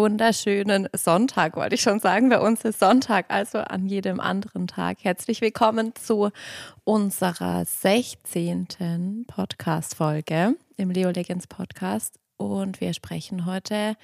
[0.00, 2.30] Wunderschönen Sonntag, wollte ich schon sagen.
[2.30, 4.96] Bei uns ist Sonntag, also an jedem anderen Tag.
[5.02, 6.30] Herzlich willkommen zu
[6.84, 9.26] unserer 16.
[9.26, 12.18] Podcast-Folge im Leo Legends Podcast.
[12.38, 13.94] Und wir sprechen heute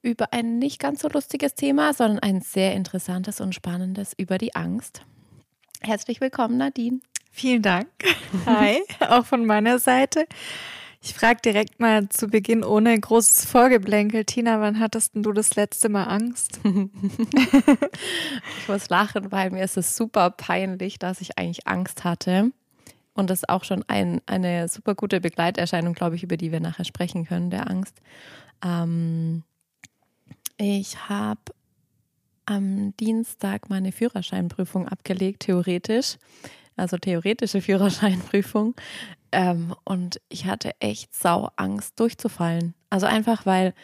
[0.00, 4.54] über ein nicht ganz so lustiges Thema, sondern ein sehr interessantes und spannendes über die
[4.54, 5.02] Angst.
[5.82, 7.00] Herzlich willkommen, Nadine.
[7.30, 7.88] Vielen Dank.
[8.46, 10.24] Hi, auch von meiner Seite.
[11.02, 14.26] Ich frage direkt mal zu Beginn ohne großes Vorgeblänkel.
[14.26, 16.60] Tina, wann hattest du das letzte Mal Angst?
[16.64, 22.52] ich muss lachen, weil mir ist es super peinlich, dass ich eigentlich Angst hatte.
[23.14, 26.60] Und das ist auch schon ein, eine super gute Begleiterscheinung, glaube ich, über die wir
[26.60, 27.96] nachher sprechen können, der Angst.
[28.62, 29.42] Ähm,
[30.58, 31.40] ich habe
[32.44, 36.18] am Dienstag meine Führerscheinprüfung abgelegt, theoretisch.
[36.76, 38.74] Also theoretische Führerscheinprüfung.
[39.32, 42.74] Ähm, und ich hatte echt sau Angst, durchzufallen.
[42.90, 43.74] Also einfach, weil,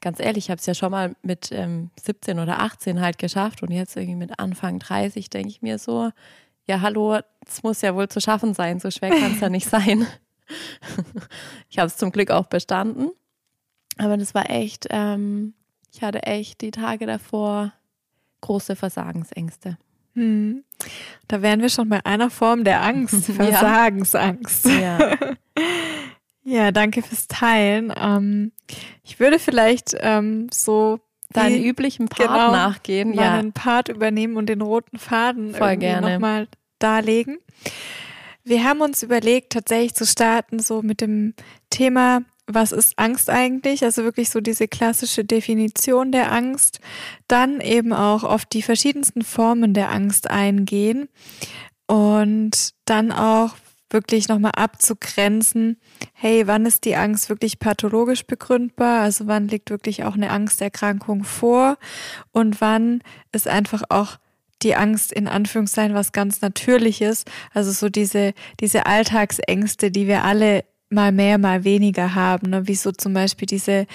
[0.00, 3.62] ganz ehrlich, ich habe es ja schon mal mit ähm, 17 oder 18 halt geschafft
[3.62, 6.10] und jetzt irgendwie mit Anfang 30 denke ich mir so,
[6.66, 9.68] ja, hallo, es muss ja wohl zu schaffen sein, so schwer kann es ja nicht
[9.68, 10.06] sein.
[11.68, 13.10] ich habe es zum Glück auch bestanden.
[13.98, 15.54] Aber das war echt, ähm,
[15.92, 17.72] ich hatte echt die Tage davor
[18.42, 19.78] große Versagensängste.
[20.16, 20.64] Hm.
[21.28, 24.66] Da wären wir schon bei einer Form der Angst, Versagensangst.
[24.66, 25.16] Ja.
[26.42, 27.92] ja, danke fürs Teilen.
[27.96, 28.52] Ähm,
[29.04, 31.00] ich würde vielleicht ähm, so
[31.32, 35.86] deinen üblichen Part genau, nachgehen, ja, einen Part übernehmen und den roten Faden Voll irgendwie
[35.86, 36.12] gerne.
[36.12, 37.38] nochmal darlegen.
[38.44, 41.34] Wir haben uns überlegt, tatsächlich zu starten, so mit dem
[41.68, 43.82] Thema was ist Angst eigentlich?
[43.84, 46.80] Also wirklich so diese klassische Definition der Angst.
[47.28, 51.08] Dann eben auch auf die verschiedensten Formen der Angst eingehen
[51.86, 53.56] und dann auch
[53.90, 55.78] wirklich nochmal abzugrenzen,
[56.12, 59.02] hey, wann ist die Angst wirklich pathologisch begründbar?
[59.02, 61.78] Also wann liegt wirklich auch eine Angsterkrankung vor?
[62.32, 64.18] Und wann ist einfach auch
[64.62, 67.24] die Angst in Anführungszeichen was ganz Natürliches?
[67.54, 70.64] Also so diese, diese Alltagsängste, die wir alle
[70.96, 72.50] mal mehr, mal weniger haben.
[72.50, 72.66] Ne?
[72.66, 73.86] Wie so zum Beispiel diese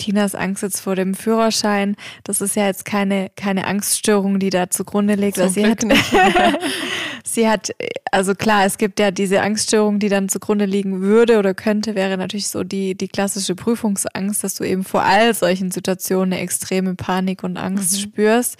[0.00, 1.94] Tinas Angst jetzt vor dem Führerschein.
[2.24, 5.36] Das ist ja jetzt keine, keine Angststörung, die da zugrunde liegt.
[5.36, 5.82] Zum sie hat,
[7.24, 7.70] sie hat,
[8.10, 12.16] also klar, es gibt ja diese Angststörung, die dann zugrunde liegen würde oder könnte, wäre
[12.16, 16.94] natürlich so die, die klassische Prüfungsangst, dass du eben vor all solchen Situationen eine extreme
[16.94, 18.00] Panik und Angst mhm.
[18.00, 18.56] spürst.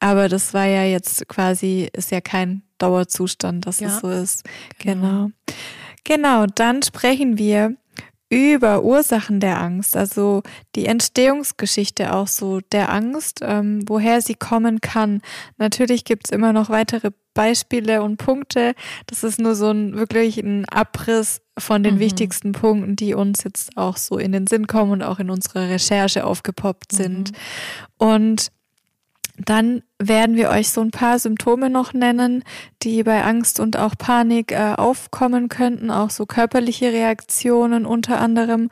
[0.00, 3.88] Aber das war ja jetzt quasi, ist ja kein Dauerzustand, dass ja.
[3.88, 4.44] es so ist.
[4.78, 5.26] genau.
[5.26, 5.30] genau.
[6.08, 7.76] Genau, dann sprechen wir
[8.30, 10.42] über Ursachen der Angst, also
[10.74, 15.20] die Entstehungsgeschichte auch so der Angst, ähm, woher sie kommen kann.
[15.58, 18.74] Natürlich gibt's immer noch weitere Beispiele und Punkte.
[19.06, 22.00] Das ist nur so ein wirklich ein Abriss von den mhm.
[22.00, 25.68] wichtigsten Punkten, die uns jetzt auch so in den Sinn kommen und auch in unserer
[25.68, 27.32] Recherche aufgepoppt sind.
[27.32, 27.36] Mhm.
[27.98, 28.52] Und
[29.44, 32.44] dann werden wir euch so ein paar Symptome noch nennen,
[32.82, 38.68] die bei Angst und auch Panik äh, aufkommen könnten, auch so körperliche Reaktionen unter anderem.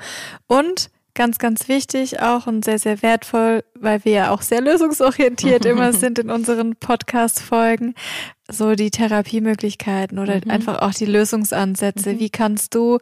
[0.46, 5.64] Und ganz, ganz wichtig auch und sehr, sehr wertvoll, weil wir ja auch sehr lösungsorientiert
[5.66, 7.94] immer sind in unseren Podcast-Folgen,
[8.48, 10.50] so die Therapiemöglichkeiten oder mhm.
[10.50, 12.12] einfach auch die Lösungsansätze.
[12.12, 12.18] Mhm.
[12.20, 12.98] Wie kannst du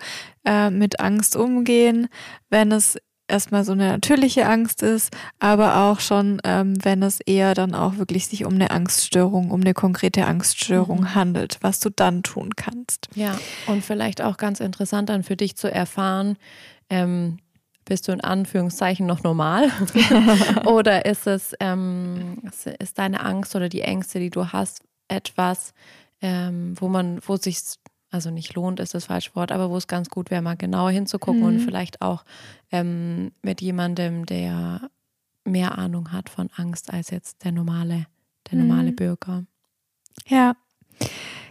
[0.46, 2.08] äh, mit Angst umgehen,
[2.48, 2.96] wenn es
[3.28, 7.96] erstmal so eine natürliche Angst ist, aber auch schon, ähm, wenn es eher dann auch
[7.96, 11.14] wirklich sich um eine Angststörung, um eine konkrete Angststörung mhm.
[11.14, 13.08] handelt, was du dann tun kannst.
[13.14, 16.36] Ja, und vielleicht auch ganz interessant dann für dich zu erfahren,
[16.90, 17.38] ähm,
[17.84, 19.70] bist du in Anführungszeichen noch normal?
[20.64, 22.42] oder ist es, ähm,
[22.78, 25.74] ist deine Angst oder die Ängste, die du hast, etwas,
[26.22, 27.58] ähm, wo man, wo sich
[28.14, 30.92] also nicht lohnt, ist das falsche Wort, aber wo es ganz gut wäre, mal genauer
[30.92, 31.46] hinzugucken mhm.
[31.46, 32.24] und vielleicht auch
[32.70, 34.88] ähm, mit jemandem, der
[35.44, 38.06] mehr Ahnung hat von Angst als jetzt der normale,
[38.50, 38.96] der normale mhm.
[38.96, 39.44] Bürger.
[40.26, 40.54] Ja,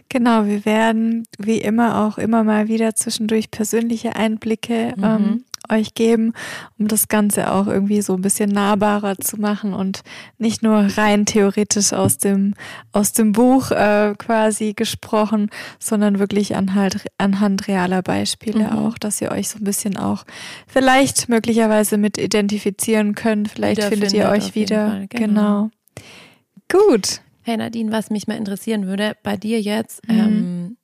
[0.08, 0.46] genau.
[0.46, 5.04] Wir werden wie immer auch immer mal wieder zwischendurch persönliche Einblicke mhm.
[5.04, 6.32] ähm, euch geben,
[6.78, 10.02] um das Ganze auch irgendwie so ein bisschen nahbarer zu machen und
[10.38, 12.54] nicht nur rein theoretisch aus dem,
[12.92, 18.78] aus dem Buch äh, quasi gesprochen, sondern wirklich anhand, anhand realer Beispiele mhm.
[18.78, 20.24] auch, dass ihr euch so ein bisschen auch
[20.66, 23.50] vielleicht möglicherweise mit identifizieren könnt.
[23.50, 24.88] Vielleicht findet ihr euch wieder.
[24.88, 25.70] Fall, genau.
[26.70, 26.88] genau.
[26.88, 27.20] Gut.
[27.42, 30.18] Hey Nadine, was mich mal interessieren würde, bei dir jetzt, mhm.
[30.18, 30.76] ähm,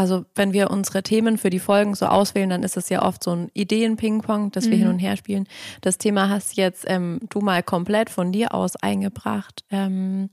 [0.00, 3.22] also wenn wir unsere Themen für die Folgen so auswählen, dann ist es ja oft
[3.22, 4.80] so ein Ideen-Ping-Pong, das wir mhm.
[4.80, 5.46] hin und her spielen.
[5.82, 9.62] Das Thema hast jetzt ähm, du mal komplett von dir aus eingebracht.
[9.70, 10.30] Ähm,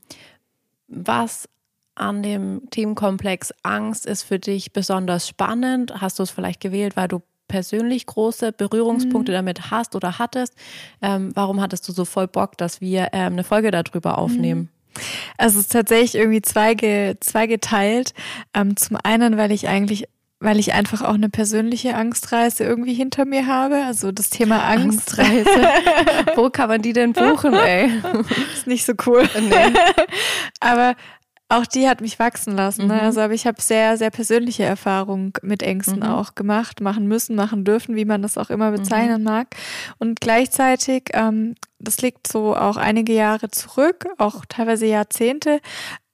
[0.88, 1.50] was
[1.96, 6.00] an dem Themenkomplex Angst ist für dich besonders spannend?
[6.00, 9.36] Hast du es vielleicht gewählt, weil du persönlich große Berührungspunkte mhm.
[9.36, 10.54] damit hast oder hattest.
[11.02, 14.70] Ähm, warum hattest du so voll Bock, dass wir ähm, eine Folge darüber mhm.
[15.38, 18.14] Also es ist tatsächlich irgendwie zweige, zweigeteilt.
[18.54, 20.08] Ähm, zum einen, weil ich eigentlich
[20.40, 23.84] weil ich einfach auch eine persönliche Angstreise irgendwie hinter mir habe.
[23.86, 25.18] Also das Thema Angst.
[25.20, 25.50] Angstreise.
[26.36, 27.90] Wo kann man die denn buchen, ey?
[28.54, 29.28] Ist nicht so cool.
[29.40, 29.74] Nee.
[30.60, 30.96] Aber
[31.50, 32.88] auch die hat mich wachsen lassen.
[32.88, 32.96] Ne?
[32.96, 33.00] Mhm.
[33.00, 36.08] Also, aber ich habe sehr, sehr persönliche Erfahrungen mit Ängsten mhm.
[36.08, 39.24] auch gemacht, machen müssen, machen dürfen, wie man das auch immer bezeichnen mhm.
[39.24, 39.56] mag.
[39.98, 45.62] Und gleichzeitig, ähm, das liegt so auch einige Jahre zurück, auch teilweise Jahrzehnte.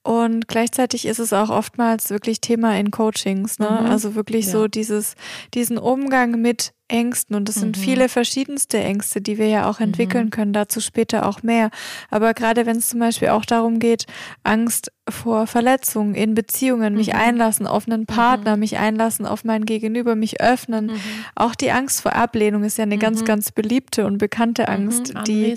[0.04, 3.80] Und gleichzeitig ist es auch oftmals wirklich Thema in Coachings, ne?
[3.82, 3.90] Mhm.
[3.90, 4.52] Also wirklich ja.
[4.52, 5.16] so dieses,
[5.54, 7.62] diesen Umgang mit Ängsten und es mhm.
[7.62, 10.30] sind viele verschiedenste Ängste, die wir ja auch entwickeln mhm.
[10.30, 11.72] können, dazu später auch mehr.
[12.12, 14.06] Aber gerade wenn es zum Beispiel auch darum geht,
[14.44, 17.20] Angst vor Verletzungen in Beziehungen, mich mhm.
[17.20, 18.62] einlassen auf einen Partner, mhm.
[18.62, 20.86] mich einlassen auf mein Gegenüber, mich öffnen.
[20.86, 21.02] Mhm.
[21.36, 23.26] Auch die Angst vor Ablehnung ist ja eine ganz, mhm.
[23.26, 25.56] ganz beliebte und bekannte Angst, die,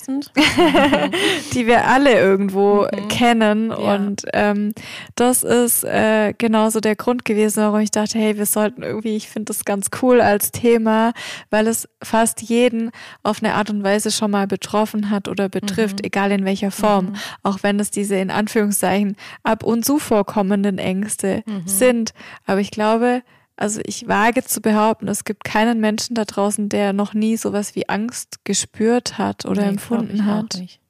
[1.53, 3.71] die wir alle irgendwo kennen.
[3.71, 3.95] Ja.
[3.95, 4.73] Und ähm,
[5.15, 9.29] das ist äh, genauso der Grund gewesen, warum ich dachte, hey, wir sollten irgendwie, ich
[9.29, 11.13] finde das ganz cool als Thema,
[11.51, 12.91] weil es fast jeden
[13.23, 16.07] auf eine Art und Weise schon mal betroffen hat oder betrifft, mhm.
[16.07, 17.07] egal in welcher Form.
[17.07, 17.17] Mhm.
[17.43, 21.63] Auch wenn es diese in Anführungszeichen ab und zu vorkommenden Ängste mhm.
[21.67, 22.15] sind.
[22.45, 23.23] Aber ich glaube,
[23.57, 27.75] also ich wage zu behaupten, es gibt keinen Menschen da draußen, der noch nie sowas
[27.75, 30.57] wie Angst gespürt hat oder nee, empfunden hat.
[30.59, 30.81] Nicht.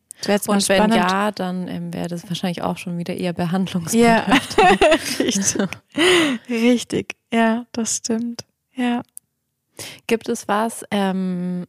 [0.46, 0.68] Und spannend.
[0.68, 4.56] wenn ja, dann ähm, wäre das wahrscheinlich auch schon wieder eher behandlungsbedürftig.
[4.56, 4.74] Ja,
[5.22, 5.68] richtig.
[6.48, 7.16] richtig.
[7.32, 8.44] Ja, das stimmt.
[8.74, 9.02] Ja.
[10.06, 11.66] Gibt es was, ähm,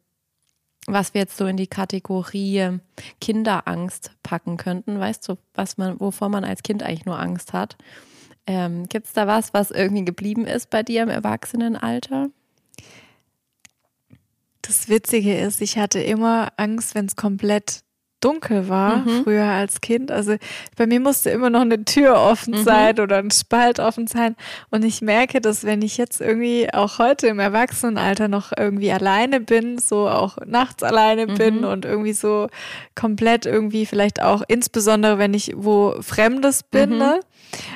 [0.88, 2.80] was wir jetzt so in die Kategorie
[3.20, 5.00] Kinderangst packen könnten?
[5.00, 7.78] Weißt du, was man, wovor man als Kind eigentlich nur Angst hat?
[8.48, 12.30] Ähm, Gibt es da was, was irgendwie geblieben ist bei dir im Erwachsenenalter?
[14.62, 17.84] Das Witzige ist, ich hatte immer Angst, wenn es komplett
[18.20, 19.24] dunkel war, mhm.
[19.24, 20.12] früher als Kind.
[20.12, 20.36] Also
[20.76, 22.64] bei mir musste immer noch eine Tür offen mhm.
[22.64, 24.36] sein oder ein Spalt offen sein.
[24.70, 29.40] Und ich merke, dass wenn ich jetzt irgendwie auch heute im Erwachsenenalter noch irgendwie alleine
[29.40, 31.36] bin, so auch nachts alleine mhm.
[31.36, 32.48] bin und irgendwie so
[32.96, 36.98] komplett irgendwie vielleicht auch, insbesondere wenn ich wo Fremdes bin, mhm.
[36.98, 37.20] ne?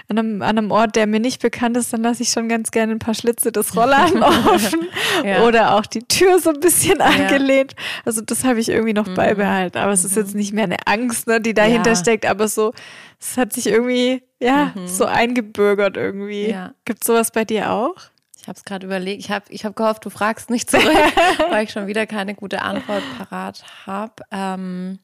[0.07, 2.71] An einem, an einem Ort, der mir nicht bekannt ist, dann lasse ich schon ganz
[2.71, 4.87] gerne ein paar Schlitze des Rollladen offen
[5.23, 5.43] ja.
[5.43, 7.05] oder auch die Tür so ein bisschen ja.
[7.05, 7.75] angelehnt.
[8.05, 9.15] Also das habe ich irgendwie noch mhm.
[9.15, 9.77] beibehalten.
[9.77, 10.39] Aber es ist jetzt mhm.
[10.39, 11.95] nicht mehr eine Angst, ne, die dahinter ja.
[11.95, 12.73] steckt, aber so,
[13.19, 14.87] es hat sich irgendwie, ja, mhm.
[14.87, 16.49] so eingebürgert irgendwie.
[16.49, 16.73] Ja.
[16.85, 17.95] Gibt sowas bei dir auch?
[18.41, 19.21] Ich habe es gerade überlegt.
[19.21, 20.83] Ich habe ich hab gehofft, du fragst nicht zurück,
[21.49, 24.23] weil ich schon wieder keine gute Antwort parat habe.
[24.31, 24.99] Ähm,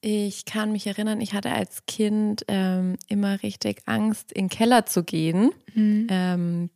[0.00, 4.86] ich kann mich erinnern, ich hatte als Kind ähm, immer richtig Angst, in den Keller
[4.86, 5.52] zu gehen.
[5.74, 6.06] Mhm.
[6.10, 6.70] Ähm,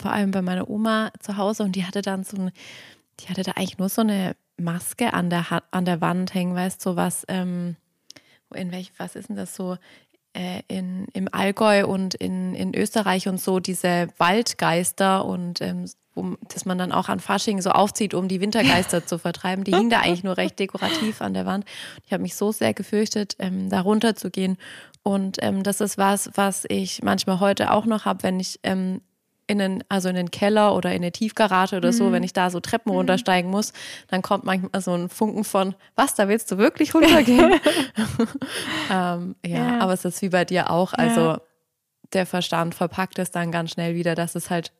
[0.00, 2.52] vor allem bei meiner Oma zu Hause und die hatte dann so ein,
[3.20, 6.84] die hatte da eigentlich nur so eine Maske an der, an der Wand hängen, weißt
[6.84, 7.76] du, so was, ähm,
[8.54, 9.76] in welch, was ist denn das so?
[10.32, 15.86] Äh, in, im Allgäu und in, in Österreich und so diese Waldgeister und ähm,
[16.20, 19.64] wo, dass man dann auch an Fasching so aufzieht, um die Wintergeister zu vertreiben.
[19.64, 21.64] Die hing da eigentlich nur recht dekorativ an der Wand.
[22.06, 24.56] Ich habe mich so sehr gefürchtet, ähm, da runter zu gehen.
[25.02, 29.00] Und ähm, das ist was, was ich manchmal heute auch noch habe, wenn ich ähm,
[29.46, 32.12] in den, also in den Keller oder in eine Tiefgarage oder so, mhm.
[32.12, 32.98] wenn ich da so Treppen mhm.
[32.98, 33.72] runtersteigen muss,
[34.06, 37.54] dann kommt manchmal so ein Funken von, was, da willst du wirklich runtergehen?
[38.92, 40.92] ähm, ja, ja, aber es ist wie bei dir auch.
[40.92, 41.40] Also ja.
[42.12, 44.72] der Verstand verpackt es dann ganz schnell wieder, dass es halt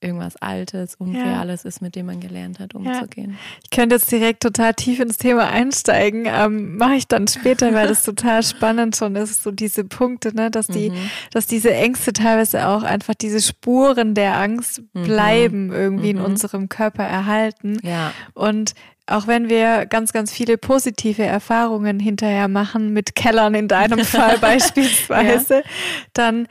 [0.00, 1.68] irgendwas Altes, Unreales ja.
[1.68, 3.32] ist, mit dem man gelernt hat, umzugehen.
[3.32, 3.36] Ja.
[3.64, 7.88] Ich könnte jetzt direkt total tief ins Thema einsteigen, ähm, mache ich dann später, weil
[7.88, 11.10] das total spannend schon ist, so diese Punkte, ne, dass die, mhm.
[11.32, 15.02] dass diese Ängste teilweise auch einfach diese Spuren der Angst mhm.
[15.04, 16.20] bleiben irgendwie mhm.
[16.20, 17.78] in unserem Körper erhalten.
[17.82, 18.12] Ja.
[18.34, 18.72] Und
[19.06, 24.38] auch wenn wir ganz, ganz viele positive Erfahrungen hinterher machen, mit Kellern in deinem Fall
[24.38, 25.62] beispielsweise, ja.
[26.12, 26.46] dann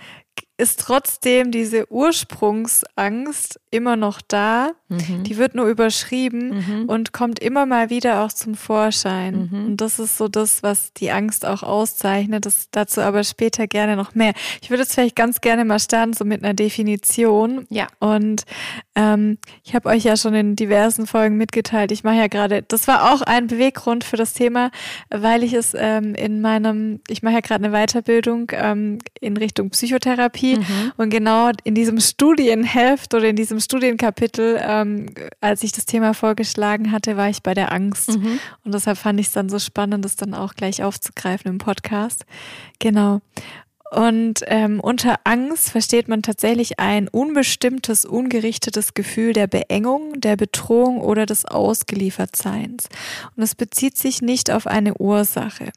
[0.60, 4.72] ist trotzdem diese Ursprungsangst immer noch da.
[4.90, 5.24] Mhm.
[5.24, 6.86] Die wird nur überschrieben mhm.
[6.90, 9.50] und kommt immer mal wieder auch zum Vorschein.
[9.50, 9.66] Mhm.
[9.66, 12.46] Und das ist so das, was die Angst auch auszeichnet.
[12.46, 14.34] Das dazu aber später gerne noch mehr.
[14.62, 17.66] Ich würde jetzt vielleicht ganz gerne mal starten, so mit einer Definition.
[17.70, 17.88] Ja.
[18.00, 18.44] Und
[18.96, 21.94] ähm, ich habe euch ja schon in diversen Folgen mitgeteilt.
[21.94, 24.72] Ich mache ja gerade, das war auch ein Beweggrund für das Thema,
[25.10, 29.70] weil ich es ähm, in meinem, ich mache ja gerade eine Weiterbildung ähm, in Richtung
[29.70, 30.92] Psychotherapie mhm.
[30.98, 35.08] und genau in diesem Studienheft oder in diesem Studienkapitel, ähm,
[35.42, 38.18] als ich das Thema vorgeschlagen hatte, war ich bei der Angst.
[38.18, 38.40] Mhm.
[38.64, 42.26] Und deshalb fand ich es dann so spannend, das dann auch gleich aufzugreifen im Podcast.
[42.80, 43.22] Genau.
[43.92, 51.02] Und ähm, unter Angst versteht man tatsächlich ein unbestimmtes, ungerichtetes Gefühl der Beengung, der Bedrohung
[51.02, 52.88] oder des Ausgeliefertseins.
[53.36, 55.72] Und es bezieht sich nicht auf eine Ursache.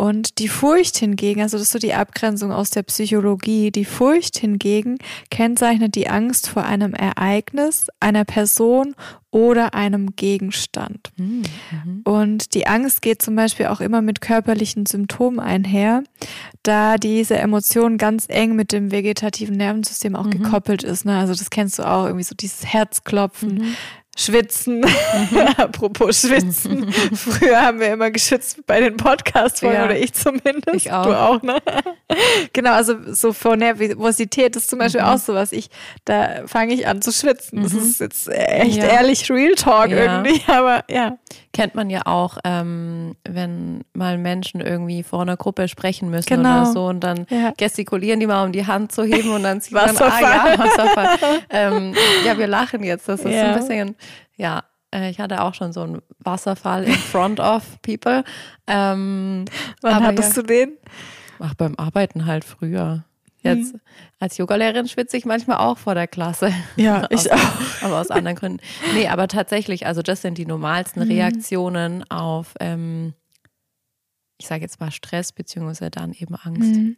[0.00, 4.38] Und die Furcht hingegen, also das ist so die Abgrenzung aus der Psychologie, die Furcht
[4.38, 4.96] hingegen
[5.30, 8.94] kennzeichnet die Angst vor einem Ereignis, einer Person
[9.30, 11.12] oder einem Gegenstand.
[11.18, 11.42] Mhm.
[12.04, 16.02] Und die Angst geht zum Beispiel auch immer mit körperlichen Symptomen einher,
[16.62, 20.30] da diese Emotion ganz eng mit dem vegetativen Nervensystem auch mhm.
[20.42, 21.04] gekoppelt ist.
[21.04, 21.18] Ne?
[21.18, 23.76] Also das kennst du auch, irgendwie so dieses Herzklopfen, mhm.
[24.16, 24.80] Schwitzen.
[24.80, 25.38] Mhm.
[25.56, 26.92] Apropos Schwitzen.
[27.14, 29.84] Früher haben wir immer geschützt bei den Podcast-Folgen, ja.
[29.84, 30.74] oder ich zumindest.
[30.74, 31.04] Ich auch.
[31.04, 31.56] Du auch, ne?
[32.52, 35.06] genau, also so vor Nervosität ist zum Beispiel mhm.
[35.06, 35.52] auch sowas.
[35.52, 35.70] Ich,
[36.04, 37.62] da fange ich an zu schwitzen.
[37.62, 37.78] Das mhm.
[37.78, 38.84] ist jetzt echt ja.
[38.84, 39.98] ehrlich Real Talk ja.
[39.98, 41.16] irgendwie, aber ja.
[41.52, 46.62] Kennt man ja auch, ähm, wenn mal Menschen irgendwie vor einer Gruppe sprechen müssen genau.
[46.62, 47.26] oder so und dann
[47.56, 51.08] gestikulieren die mal, um die Hand zu heben und dann sieht man, ah ja, Wasserfall.
[51.50, 53.08] ähm, ja, wir lachen jetzt.
[53.08, 53.96] Das ist ein bisschen
[54.36, 54.64] ja,
[54.94, 58.24] äh, ich hatte auch schon so einen Wasserfall in front of people.
[58.66, 59.44] Ähm,
[59.82, 60.78] Wann hattest ja, du den?
[61.38, 63.04] Ach, beim Arbeiten halt früher.
[63.42, 63.80] Jetzt hm.
[64.18, 66.52] als Yogalehrerin schwitze ich manchmal auch vor der Klasse.
[66.76, 67.82] Ja, ich auch.
[67.82, 68.60] Aber aus anderen Gründen.
[68.94, 71.10] Nee, aber tatsächlich, also das sind die normalsten hm.
[71.10, 73.14] Reaktionen auf, ähm,
[74.36, 76.76] ich sage jetzt mal Stress, beziehungsweise dann eben Angst.
[76.76, 76.96] Hm.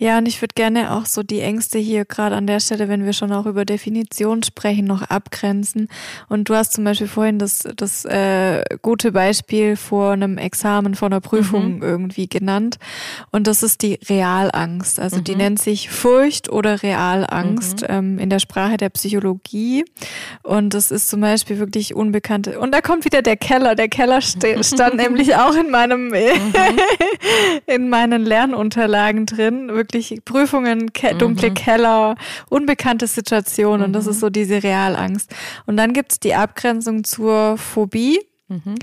[0.00, 3.04] Ja, und ich würde gerne auch so die Ängste hier gerade an der Stelle, wenn
[3.04, 5.88] wir schon auch über Definition sprechen, noch abgrenzen.
[6.30, 11.08] Und du hast zum Beispiel vorhin das, das äh, gute Beispiel vor einem Examen, vor
[11.08, 11.82] einer Prüfung mhm.
[11.82, 12.78] irgendwie genannt.
[13.30, 14.98] Und das ist die Realangst.
[14.98, 15.24] Also mhm.
[15.24, 17.86] die nennt sich Furcht oder Realangst mhm.
[17.90, 19.84] ähm, in der Sprache der Psychologie.
[20.42, 22.58] Und das ist zum Beispiel wirklich unbekannte.
[22.58, 23.74] Und da kommt wieder der Keller.
[23.74, 26.54] Der Keller stand nämlich auch in meinem mhm.
[27.66, 29.68] in meinen Lernunterlagen drin.
[29.68, 31.54] Wirklich wirklich Prüfungen, ke dunkle mhm.
[31.54, 32.14] Keller,
[32.48, 33.82] unbekannte Situationen.
[33.86, 34.20] Und das ist mhm.
[34.20, 35.34] so diese Realangst.
[35.66, 38.20] Und dann gibt es die Abgrenzung zur Phobie.
[38.48, 38.76] Mhm.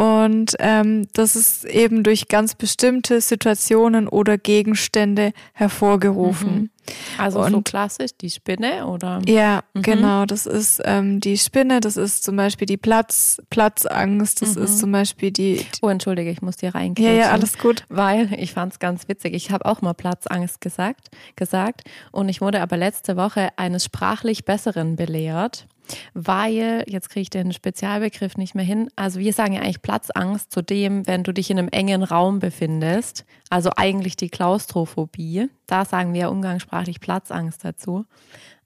[0.00, 6.54] Und ähm, das ist eben durch ganz bestimmte Situationen oder Gegenstände hervorgerufen.
[6.54, 6.70] Mhm.
[7.18, 9.20] Also und, so klassisch die Spinne oder?
[9.26, 9.82] Ja, mhm.
[9.82, 10.24] genau.
[10.24, 11.80] Das ist ähm, die Spinne.
[11.80, 14.40] Das ist zum Beispiel die Platz, Platzangst.
[14.40, 14.62] Das mhm.
[14.62, 17.16] ist zum Beispiel die, die, Oh, entschuldige, ich muss dir reingehen.
[17.16, 17.84] Ja, ja, alles gut.
[17.90, 19.34] Weil ich fand es ganz witzig.
[19.34, 24.46] Ich habe auch mal Platzangst gesagt, gesagt und ich wurde aber letzte Woche eines sprachlich
[24.46, 25.66] Besseren belehrt
[26.14, 30.52] weil, jetzt kriege ich den Spezialbegriff nicht mehr hin, also wir sagen ja eigentlich Platzangst
[30.52, 35.84] zu dem, wenn du dich in einem engen Raum befindest, also eigentlich die Klaustrophobie, da
[35.84, 38.04] sagen wir umgangssprachlich Platzangst dazu.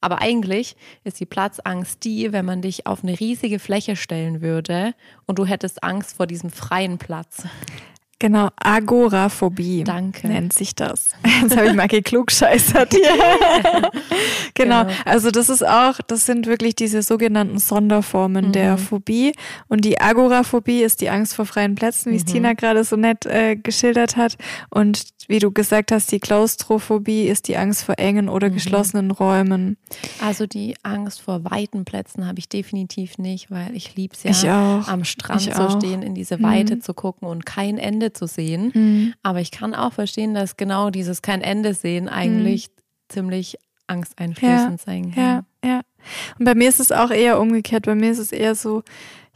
[0.00, 4.92] Aber eigentlich ist die Platzangst die, wenn man dich auf eine riesige Fläche stellen würde
[5.26, 7.44] und du hättest Angst vor diesem freien Platz.
[8.18, 10.28] Genau, Agoraphobie Danke.
[10.28, 11.11] nennt sich das.
[11.42, 13.90] Jetzt habe ich mal geklugscheißert hier.
[14.54, 14.85] genau.
[14.85, 18.52] genau, also das ist auch, das sind wirklich diese sogenannten Sonderformen mhm.
[18.52, 19.33] der Phobie.
[19.68, 22.28] Und die Agoraphobie ist die Angst vor freien Plätzen, wie es mhm.
[22.28, 24.37] Tina gerade so nett äh, geschildert hat.
[24.71, 28.54] Und wie du gesagt hast, die Klaustrophobie ist die Angst vor engen oder mhm.
[28.54, 29.76] geschlossenen Räumen.
[30.21, 34.85] Also die Angst vor weiten Plätzen habe ich definitiv nicht, weil ich liebe es ja,
[34.87, 35.78] am Strand ich zu auch.
[35.78, 36.80] stehen, in diese Weite mhm.
[36.80, 38.73] zu gucken und kein Ende zu sehen.
[38.75, 39.14] Mhm.
[39.23, 42.82] Aber ich kann auch verstehen, dass genau dieses kein Ende sehen eigentlich mhm.
[43.08, 43.56] ziemlich
[43.87, 45.44] angsteinflößend ja, sein kann.
[45.62, 45.80] Ja, ja.
[46.38, 47.87] Und bei mir ist es auch eher umgekehrt.
[47.87, 48.82] Bei mir ist es eher so,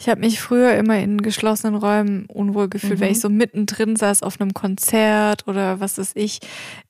[0.00, 3.00] ich habe mich früher immer in geschlossenen Räumen unwohl gefühlt, mhm.
[3.00, 6.38] wenn ich so mittendrin saß auf einem Konzert oder was weiß ich,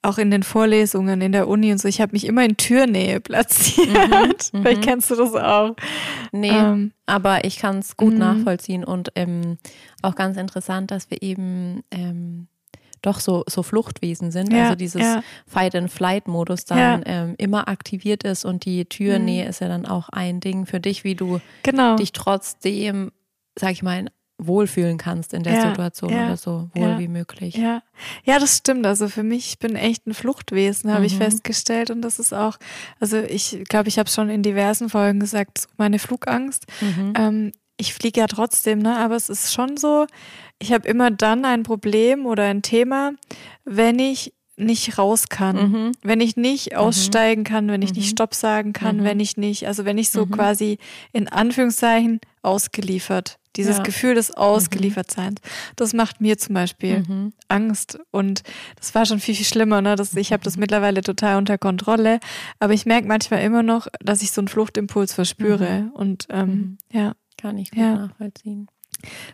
[0.02, 1.88] auch in den Vorlesungen in der Uni und so.
[1.88, 4.52] Ich habe mich immer in Türnähe platziert.
[4.52, 4.62] Mhm.
[4.62, 4.84] Vielleicht mhm.
[4.84, 5.74] kennst du das auch.
[6.32, 8.18] Nee, ähm, aber ich kann es gut mhm.
[8.18, 9.56] nachvollziehen und ähm,
[10.02, 12.48] auch ganz interessant, dass wir eben ähm,
[13.02, 14.52] doch so, so Fluchtwesen sind.
[14.52, 15.22] Ja, also dieses ja.
[15.46, 17.00] Fight-and-Flight-Modus dann ja.
[17.06, 19.50] ähm, immer aktiviert ist und die Türnähe mhm.
[19.50, 21.96] ist ja dann auch ein Ding für dich, wie du genau.
[21.96, 23.12] dich trotzdem,
[23.58, 24.06] sag ich mal,
[24.40, 27.56] wohlfühlen kannst in der ja, Situation ja, oder so wohl ja, wie möglich.
[27.56, 27.82] Ja.
[28.24, 28.86] ja, das stimmt.
[28.86, 31.06] Also für mich, ich bin echt ein Fluchtwesen, habe mhm.
[31.06, 31.90] ich festgestellt.
[31.90, 32.56] Und das ist auch,
[33.00, 36.66] also ich glaube, ich habe schon in diversen Folgen gesagt, meine Flugangst.
[36.80, 37.12] Mhm.
[37.16, 38.96] Ähm, ich fliege ja trotzdem, ne?
[38.96, 40.06] Aber es ist schon so,
[40.58, 43.12] ich habe immer dann ein Problem oder ein Thema,
[43.64, 45.92] wenn ich nicht raus kann, mhm.
[46.02, 46.78] wenn ich nicht mhm.
[46.78, 47.98] aussteigen kann, wenn ich mhm.
[47.98, 49.04] nicht Stopp sagen kann, mhm.
[49.04, 50.32] wenn ich nicht, also wenn ich so mhm.
[50.32, 50.78] quasi
[51.12, 53.82] in Anführungszeichen ausgeliefert, dieses ja.
[53.82, 55.40] Gefühl des Ausgeliefertseins,
[55.76, 57.32] das macht mir zum Beispiel mhm.
[57.46, 58.42] Angst und
[58.76, 59.96] das war schon viel, viel schlimmer, ne?
[59.96, 62.18] Das, ich habe das mittlerweile total unter Kontrolle,
[62.58, 67.14] aber ich merke manchmal immer noch, dass ich so einen Fluchtimpuls verspüre und ähm, ja.
[67.40, 67.94] Kann ich gut ja.
[67.94, 68.68] nachvollziehen.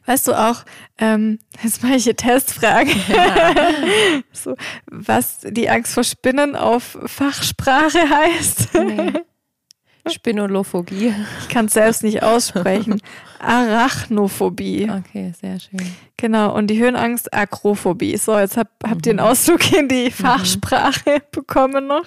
[0.06, 0.64] Weißt du auch,
[0.99, 3.54] ähm, jetzt mache ich eine Testfrage, ja.
[4.33, 4.56] so,
[4.87, 8.75] was die Angst vor Spinnen auf Fachsprache heißt?
[8.75, 9.12] Nee.
[10.11, 11.14] Spinolophogie.
[11.40, 13.00] Ich kann es selbst nicht aussprechen.
[13.45, 14.91] Arachnophobie.
[14.91, 15.81] Okay, sehr schön.
[16.17, 18.17] Genau, und die Höhenangst Akrophobie.
[18.17, 19.27] So, jetzt hab, habt ihr einen mhm.
[19.27, 20.11] Ausdruck in die mhm.
[20.11, 21.23] Fachsprache mhm.
[21.33, 22.07] bekommen noch.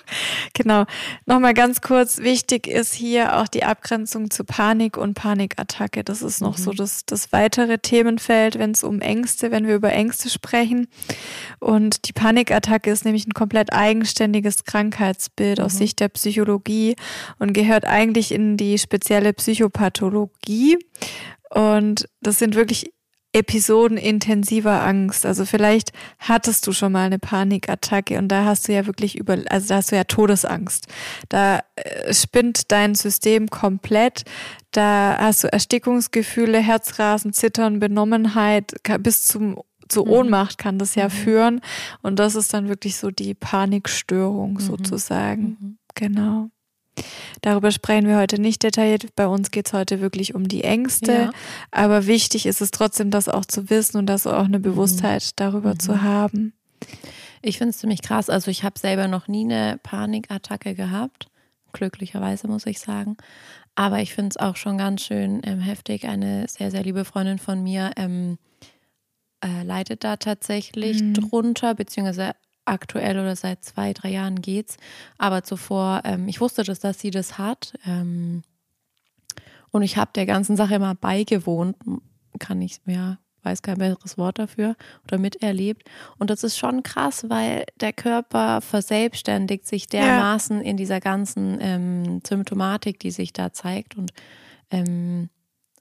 [0.53, 0.85] Genau.
[1.25, 6.05] Nochmal ganz kurz, wichtig ist hier auch die Abgrenzung zu Panik und Panikattacke.
[6.05, 6.61] Das ist noch mhm.
[6.63, 10.87] so das, das weitere Themenfeld, wenn es um Ängste, wenn wir über Ängste sprechen.
[11.59, 15.65] Und die Panikattacke ist nämlich ein komplett eigenständiges Krankheitsbild mhm.
[15.65, 16.95] aus Sicht der Psychologie
[17.39, 20.77] und gehört eigentlich in die spezielle Psychopathologie.
[21.49, 22.91] Und das sind wirklich
[23.33, 25.25] Episoden intensiver Angst.
[25.25, 29.37] Also vielleicht hattest du schon mal eine Panikattacke und da hast du ja wirklich über,
[29.49, 30.87] also da hast du ja Todesangst.
[31.29, 34.23] Da äh, spinnt dein System komplett.
[34.71, 40.11] Da hast du Erstickungsgefühle, Herzrasen, Zittern, Benommenheit, bis zum zur mhm.
[40.11, 41.11] Ohnmacht kann das ja mhm.
[41.11, 41.61] führen.
[42.01, 44.59] Und das ist dann wirklich so die Panikstörung mhm.
[44.59, 45.57] sozusagen.
[45.59, 45.77] Mhm.
[45.95, 46.49] Genau.
[47.41, 49.15] Darüber sprechen wir heute nicht detailliert.
[49.15, 51.11] Bei uns geht es heute wirklich um die Ängste.
[51.11, 51.31] Ja.
[51.71, 55.33] Aber wichtig ist es trotzdem, das auch zu wissen und das auch eine Bewusstheit mhm.
[55.35, 55.79] darüber mhm.
[55.79, 56.53] zu haben.
[57.41, 58.29] Ich finde es ziemlich krass.
[58.29, 61.27] Also ich habe selber noch nie eine Panikattacke gehabt.
[61.73, 63.17] Glücklicherweise muss ich sagen.
[63.75, 66.05] Aber ich finde es auch schon ganz schön ähm, heftig.
[66.05, 68.39] Eine sehr, sehr liebe Freundin von mir ähm,
[69.43, 71.13] äh, leidet da tatsächlich mhm.
[71.13, 72.31] drunter, beziehungsweise
[72.67, 74.77] aktuell oder seit zwei, drei Jahren geht's.
[75.17, 77.73] Aber zuvor, ähm, ich wusste das, dass sie das hat.
[77.85, 78.43] Ähm,
[79.71, 81.75] und ich habe der ganzen Sache immer beigewohnt,
[82.39, 85.89] kann ich, ja, weiß kein besseres Wort dafür oder miterlebt.
[86.17, 90.63] Und das ist schon krass, weil der Körper verselbstständigt sich dermaßen ja.
[90.63, 93.97] in dieser ganzen ähm, Symptomatik, die sich da zeigt.
[93.97, 94.11] Und
[94.69, 95.29] ähm,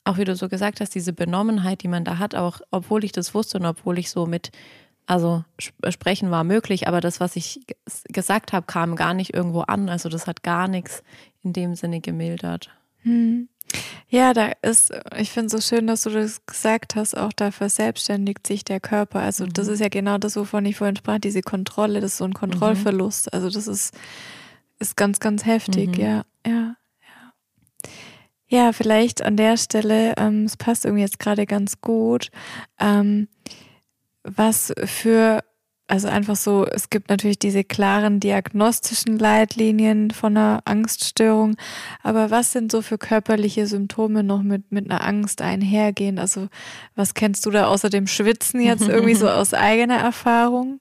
[0.04, 3.12] auch wie du so gesagt hast, diese Benommenheit, die man da hat, auch obwohl ich
[3.12, 4.50] das wusste und obwohl ich so mit
[5.06, 7.60] also sprechen war möglich, aber das, was ich
[8.08, 9.88] gesagt habe, kam gar nicht irgendwo an.
[9.88, 11.02] Also das hat gar nichts
[11.42, 12.70] in dem Sinne gemildert.
[13.02, 13.48] Hm.
[14.08, 17.50] Ja, da ist, ich finde es so schön, dass du das gesagt hast, auch da
[17.50, 19.20] verselbstständigt sich der Körper.
[19.20, 19.52] Also mhm.
[19.52, 22.34] das ist ja genau das, wovon ich vorhin sprach, diese Kontrolle, das ist so ein
[22.34, 23.26] Kontrollverlust.
[23.26, 23.30] Mhm.
[23.32, 23.94] Also das ist,
[24.78, 26.02] ist ganz, ganz heftig, mhm.
[26.02, 27.32] ja, ja, ja.
[28.48, 32.30] Ja, vielleicht an der Stelle, ähm, es passt irgendwie jetzt gerade ganz gut.
[32.78, 33.26] Ähm,
[34.26, 35.42] was für,
[35.88, 41.56] also einfach so, es gibt natürlich diese klaren diagnostischen Leitlinien von einer Angststörung,
[42.02, 46.18] aber was sind so für körperliche Symptome noch mit, mit einer Angst einhergehen?
[46.18, 46.48] Also
[46.94, 50.80] was kennst du da außer dem Schwitzen jetzt irgendwie so aus eigener Erfahrung?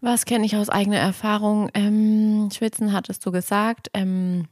[0.00, 1.70] Was kenne ich aus eigener Erfahrung?
[1.74, 3.88] Ähm, Schwitzen hattest du gesagt.
[3.94, 4.48] Ähm,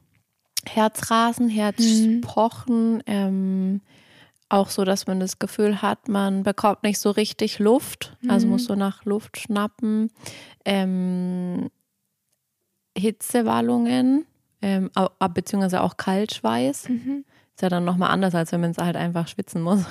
[0.65, 3.01] Herzrasen, Herzpochen, mhm.
[3.05, 3.81] ähm,
[4.51, 8.63] auch so, dass man das Gefühl hat, man bekommt nicht so richtig Luft, also muss
[8.63, 8.67] mhm.
[8.67, 10.11] so nach Luft schnappen.
[10.65, 11.69] Ähm,
[12.97, 14.25] Hitzewallungen,
[14.61, 14.91] ähm,
[15.33, 16.89] beziehungsweise auch Kaltschweiß.
[16.89, 17.25] Mhm.
[17.55, 19.85] Ist ja dann nochmal anders, als wenn man es halt einfach schwitzen muss.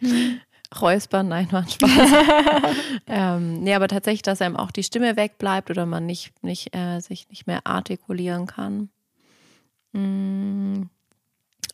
[0.00, 0.40] Mhm.
[0.80, 1.90] Räuspern, nein, war Spaß.
[3.06, 7.00] ähm, nee, aber tatsächlich, dass einem auch die Stimme wegbleibt oder man nicht, nicht, äh,
[7.00, 8.88] sich nicht mehr artikulieren kann.
[9.92, 10.88] Mhm.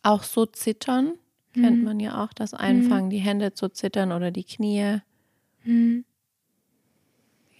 [0.03, 1.13] Auch so zittern,
[1.53, 1.83] Kennt mhm.
[1.83, 3.09] man ja auch, das Einfangen, mhm.
[3.09, 4.99] die Hände zu zittern oder die Knie.
[5.63, 6.05] Mhm.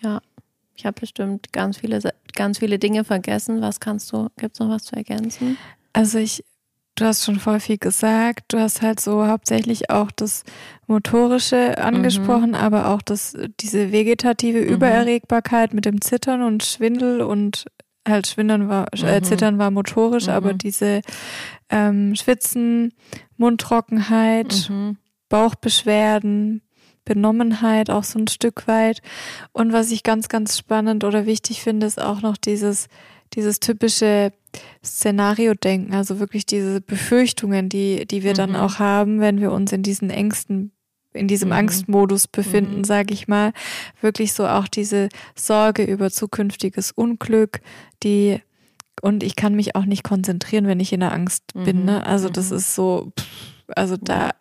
[0.02, 0.22] Ja,
[0.76, 2.00] ich habe bestimmt ganz viele,
[2.36, 3.62] ganz viele Dinge vergessen.
[3.62, 5.58] Was kannst du, gibt es noch was zu ergänzen?
[5.92, 6.44] Also ich,
[6.96, 8.46] du hast schon voll viel gesagt.
[8.54, 10.44] Du hast halt so hauptsächlich auch das
[10.88, 12.56] Motorische angesprochen, mhm.
[12.56, 14.68] aber auch das, diese vegetative mhm.
[14.68, 17.66] Übererregbarkeit mit dem Zittern und Schwindel und
[18.08, 19.24] halt Schwindern war, äh, mhm.
[19.24, 20.34] Zittern war motorisch, mhm.
[20.34, 21.02] aber diese
[21.70, 22.94] ähm, Schwitzen,
[23.38, 24.98] Mundtrockenheit, mhm.
[25.30, 26.62] Bauchbeschwerden,
[27.06, 29.02] Benommenheit auch so ein Stück weit.
[29.52, 32.88] Und was ich ganz, ganz spannend oder wichtig finde, ist auch noch dieses,
[33.34, 34.32] dieses typische
[34.84, 38.56] Szenario-Denken, also wirklich diese Befürchtungen, die, die wir dann mhm.
[38.58, 40.72] auch haben, wenn wir uns in diesen Ängsten
[41.14, 41.56] in diesem mhm.
[41.56, 42.84] Angstmodus befinden, mhm.
[42.84, 43.54] sage ich mal,
[44.02, 47.62] wirklich so auch diese Sorge über zukünftiges Unglück,
[48.04, 48.42] die
[49.02, 51.64] und ich kann mich auch nicht konzentrieren, wenn ich in der Angst mhm.
[51.64, 51.86] bin.
[51.86, 52.06] Ne?
[52.06, 52.58] Also das mhm.
[52.58, 53.12] ist so,
[53.76, 54.32] also da,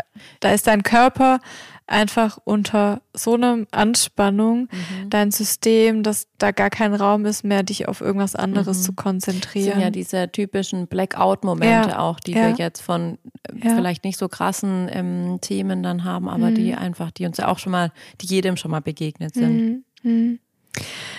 [0.41, 1.39] da ist dein Körper
[1.89, 5.11] einfach unter so einer Anspannung, mhm.
[5.11, 8.83] dein System, dass da gar kein Raum ist mehr, dich auf irgendwas anderes mhm.
[8.83, 9.67] zu konzentrieren.
[9.67, 11.99] Das sind ja diese typischen Blackout-Momente ja.
[11.99, 12.49] auch, die ja.
[12.49, 13.75] wir jetzt von äh, ja.
[13.75, 16.55] vielleicht nicht so krassen ähm, Themen dann haben, aber mhm.
[16.55, 19.57] die einfach, die uns ja auch schon mal, die jedem schon mal begegnet sind.
[19.57, 19.85] Mhm.
[20.03, 20.39] Mhm.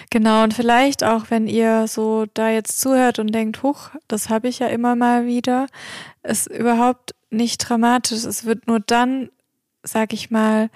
[0.09, 4.47] Genau, und vielleicht auch, wenn ihr so da jetzt zuhört und denkt, huch, das habe
[4.47, 5.67] ich ja immer mal wieder,
[6.23, 8.23] ist überhaupt nicht dramatisch.
[8.23, 9.29] Es wird nur dann
[9.83, 10.69] sag ich mal,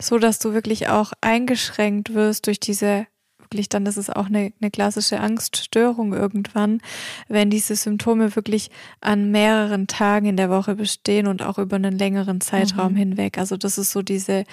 [0.00, 3.06] so dass du wirklich auch eingeschränkt wirst durch diese
[3.50, 6.80] wirklich, dann ist es auch eine, eine klassische Angststörung irgendwann,
[7.28, 11.98] wenn diese Symptome wirklich an mehreren Tagen in der Woche bestehen und auch über einen
[11.98, 12.96] längeren Zeitraum mhm.
[12.96, 13.38] hinweg.
[13.38, 14.44] Also das ist so diese,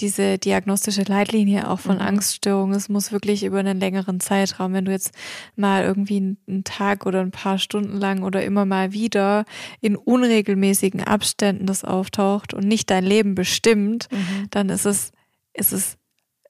[0.00, 2.02] diese diagnostische Leitlinie auch von mhm.
[2.02, 2.76] Angststörungen.
[2.76, 5.12] Es muss wirklich über einen längeren Zeitraum, wenn du jetzt
[5.54, 9.44] mal irgendwie einen Tag oder ein paar Stunden lang oder immer mal wieder
[9.80, 14.48] in unregelmäßigen Abständen das auftaucht und nicht dein Leben bestimmt, mhm.
[14.50, 15.12] dann ist es,
[15.54, 15.99] ist es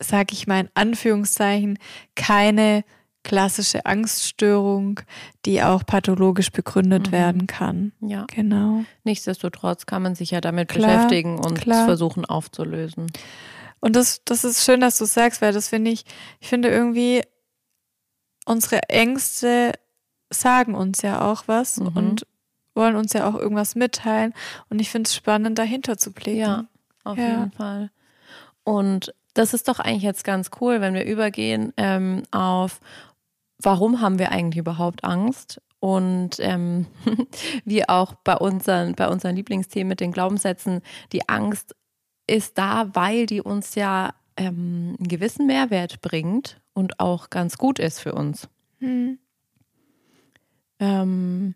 [0.01, 1.79] sage ich mal in Anführungszeichen,
[2.15, 2.85] keine
[3.23, 5.01] klassische Angststörung,
[5.45, 7.13] die auch pathologisch begründet mhm.
[7.13, 7.93] werden kann.
[8.01, 8.25] Ja.
[8.35, 8.85] Genau.
[9.05, 13.07] Nichtsdestotrotz kann man sich ja damit klar, beschäftigen und versuchen aufzulösen.
[13.81, 16.05] Und das, das ist schön, dass du sagst, weil das finde ich,
[16.41, 17.23] ich finde irgendwie,
[18.47, 19.73] unsere Ängste
[20.31, 21.89] sagen uns ja auch was mhm.
[21.89, 22.27] und
[22.75, 24.33] wollen uns ja auch irgendwas mitteilen.
[24.69, 26.41] Und ich finde es spannend, dahinter zu blicken.
[26.41, 26.67] Ja,
[27.05, 27.29] auf ja.
[27.29, 27.91] jeden Fall.
[28.65, 32.81] Und das ist doch eigentlich jetzt ganz cool, wenn wir übergehen ähm, auf,
[33.59, 35.61] warum haben wir eigentlich überhaupt Angst?
[35.79, 36.87] Und ähm,
[37.64, 41.75] wie auch bei unseren, bei unseren Lieblingsthemen mit den Glaubenssätzen, die Angst
[42.27, 47.79] ist da, weil die uns ja ähm, einen gewissen Mehrwert bringt und auch ganz gut
[47.79, 48.49] ist für uns.
[48.79, 49.19] Hm.
[50.79, 51.55] Ähm,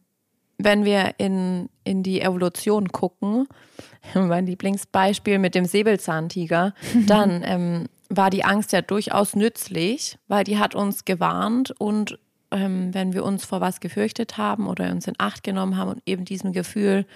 [0.58, 3.46] wenn wir in, in die Evolution gucken,
[4.14, 6.74] mein Lieblingsbeispiel mit dem Säbelzahntiger,
[7.06, 12.18] dann ähm, war die Angst ja durchaus nützlich, weil die hat uns gewarnt und
[12.50, 16.02] ähm, wenn wir uns vor was gefürchtet haben oder uns in Acht genommen haben und
[16.06, 17.06] eben diesem Gefühl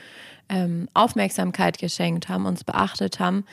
[0.49, 3.45] ähm, Aufmerksamkeit geschenkt haben, uns beachtet haben,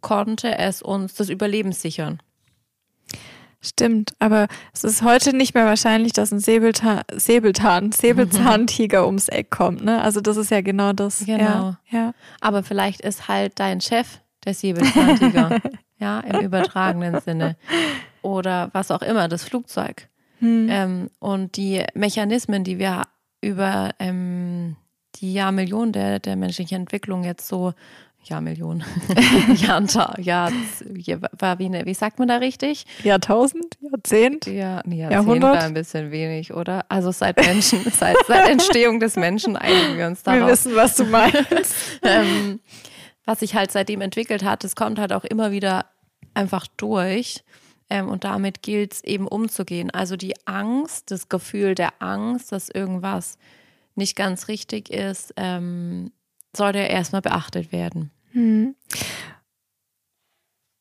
[0.00, 2.20] konnte es uns das Überleben sichern.
[3.66, 9.06] Stimmt, aber es ist heute nicht mehr wahrscheinlich, dass ein Säbelta Säbeltan, Säbelzahntiger mhm.
[9.06, 9.84] ums Eck kommt.
[9.84, 10.00] Ne?
[10.00, 11.24] Also das ist ja genau das.
[11.26, 11.38] Genau.
[11.38, 12.14] Ja, ja.
[12.40, 15.60] Aber vielleicht ist halt dein Chef der Säbelzahntiger,
[15.98, 17.56] ja, im übertragenen Sinne.
[18.22, 20.08] Oder was auch immer, das Flugzeug.
[20.38, 20.68] Hm.
[20.70, 23.02] Ähm, und die Mechanismen, die wir
[23.40, 24.76] über ähm,
[25.16, 27.72] die Jahrmillionen der, der menschlichen Entwicklung jetzt so
[28.28, 28.84] Jahrmillionen.
[29.54, 30.50] Jahrta, Jahr,
[31.38, 32.84] war wie, eine, wie sagt man da richtig?
[33.04, 33.78] Jahrtausend?
[33.80, 34.46] Jahrzehnt?
[34.46, 35.56] Ja, nee, Jahrzehnt Jahrhundert?
[35.56, 36.84] war ein bisschen wenig, oder?
[36.88, 40.40] Also seit Menschen, seit, seit Entstehung des Menschen einigen wir uns darauf.
[40.40, 41.74] Wir wissen, was du meinst.
[42.02, 42.60] ähm,
[43.24, 45.86] was sich halt seitdem entwickelt hat, das kommt halt auch immer wieder
[46.34, 47.44] einfach durch.
[47.88, 49.90] Ähm, und damit gilt es eben umzugehen.
[49.90, 53.38] Also die Angst, das Gefühl der Angst, dass irgendwas
[53.94, 56.10] nicht ganz richtig ist, ähm,
[56.56, 58.10] sollte erstmal beachtet werden.
[58.36, 58.74] Hm.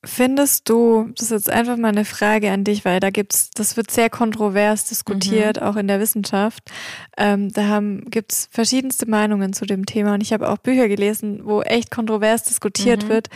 [0.03, 3.75] Findest du, das ist jetzt einfach mal eine Frage an dich, weil da gibt's, das
[3.75, 5.63] wird sehr kontrovers diskutiert, mhm.
[5.63, 6.69] auch in der Wissenschaft.
[7.17, 11.45] Ähm, da gibt es verschiedenste Meinungen zu dem Thema und ich habe auch Bücher gelesen,
[11.45, 13.09] wo echt kontrovers diskutiert mhm.
[13.09, 13.29] wird.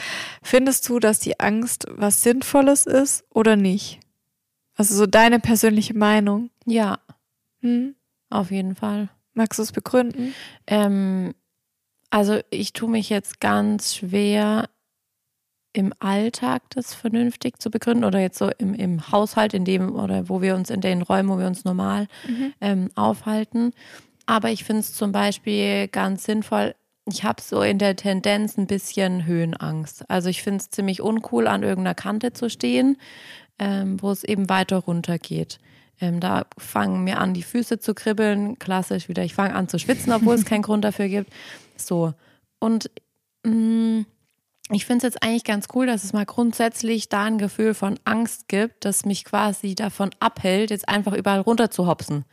[0.43, 3.99] Findest du, dass die Angst was Sinnvolles ist oder nicht?
[4.75, 6.51] Also so deine persönliche Meinung.
[6.65, 6.99] Ja.
[7.61, 7.95] Hm?
[8.29, 9.09] Auf jeden Fall.
[9.33, 10.35] Magst du es begründen?
[10.67, 11.33] Ähm,
[12.09, 14.69] also ich tue mich jetzt ganz schwer
[15.73, 20.27] im Alltag das vernünftig zu begründen oder jetzt so im, im Haushalt, in dem oder
[20.27, 22.53] wo wir uns in den Räumen, wo wir uns normal mhm.
[22.59, 23.73] ähm, aufhalten.
[24.25, 26.75] Aber ich finde es zum Beispiel ganz sinnvoll,
[27.07, 30.09] ich habe so in der Tendenz ein bisschen Höhenangst.
[30.09, 32.97] Also ich finde es ziemlich uncool, an irgendeiner Kante zu stehen,
[33.57, 35.59] ähm, wo es eben weiter runter geht.
[36.01, 38.57] Ähm, da fangen mir an, die Füße zu kribbeln.
[38.59, 41.31] Klassisch wieder, ich fange an zu schwitzen, obwohl es keinen Grund dafür gibt.
[41.79, 42.13] So.
[42.59, 42.89] Und
[43.43, 44.05] mh, mm,
[44.71, 47.99] ich finde es jetzt eigentlich ganz cool, dass es mal grundsätzlich da ein Gefühl von
[48.05, 52.25] Angst gibt, das mich quasi davon abhält, jetzt einfach überall runter zu hopsen.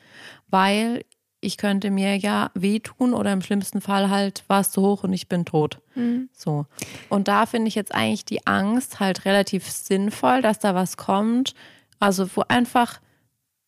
[0.48, 1.04] Weil
[1.40, 5.12] ich könnte mir ja wehtun oder im schlimmsten Fall halt war es zu hoch und
[5.12, 5.80] ich bin tot.
[5.94, 6.28] Mhm.
[6.32, 6.66] So.
[7.08, 11.54] Und da finde ich jetzt eigentlich die Angst halt relativ sinnvoll, dass da was kommt.
[11.98, 13.00] Also wo einfach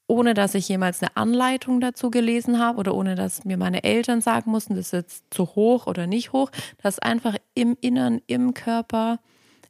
[0.08, 4.20] ohne dass ich jemals eine Anleitung dazu gelesen habe oder ohne dass mir meine Eltern
[4.20, 6.50] sagen mussten, das ist jetzt zu hoch oder nicht hoch,
[6.82, 9.20] dass einfach im Innern, im Körper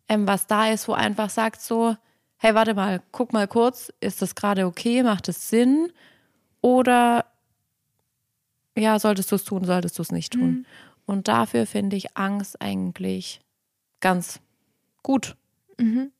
[0.09, 1.97] ähm, was da ist, wo einfach sagt so,
[2.39, 5.93] hey, warte mal, guck mal kurz, ist das gerade okay, macht es Sinn
[6.61, 7.27] oder
[8.77, 10.51] ja, solltest du es tun, solltest du es nicht tun.
[10.51, 10.67] Mhm.
[11.05, 13.41] Und dafür finde ich Angst eigentlich
[14.01, 14.41] ganz
[15.03, 15.37] gut.
[15.79, 16.13] Mhm.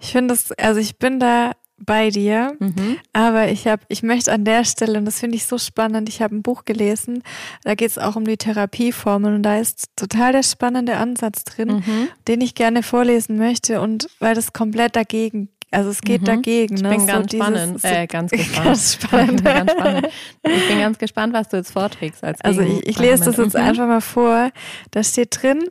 [0.00, 2.56] Ich finde es, also ich bin da bei dir.
[2.58, 2.98] Mhm.
[3.12, 6.22] Aber ich habe, ich möchte an der Stelle, und das finde ich so spannend, ich
[6.22, 7.22] habe ein Buch gelesen,
[7.64, 11.82] da geht es auch um die Therapieformen und da ist total der spannende Ansatz drin,
[11.86, 12.08] mhm.
[12.28, 16.26] den ich gerne vorlesen möchte und weil das komplett dagegen Also es geht mhm.
[16.26, 16.76] dagegen.
[16.76, 16.90] Ich ne?
[16.90, 18.64] bin so ganz spannend, äh, ganz gespannt.
[18.64, 19.44] Ganz spannend.
[19.44, 20.08] ganz spannend.
[20.42, 22.22] Ich bin ganz gespannt, was du jetzt vorträgst.
[22.22, 23.62] Als also ich, ich lese das jetzt mhm.
[23.62, 24.50] einfach mal vor.
[24.92, 25.64] Da steht drin,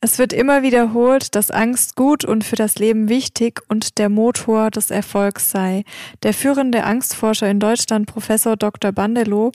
[0.00, 4.70] es wird immer wiederholt, dass Angst gut und für das Leben wichtig und der Motor
[4.70, 5.84] des Erfolgs sei.
[6.22, 8.92] Der führende Angstforscher in Deutschland, Professor Dr.
[8.92, 9.52] Bandelow,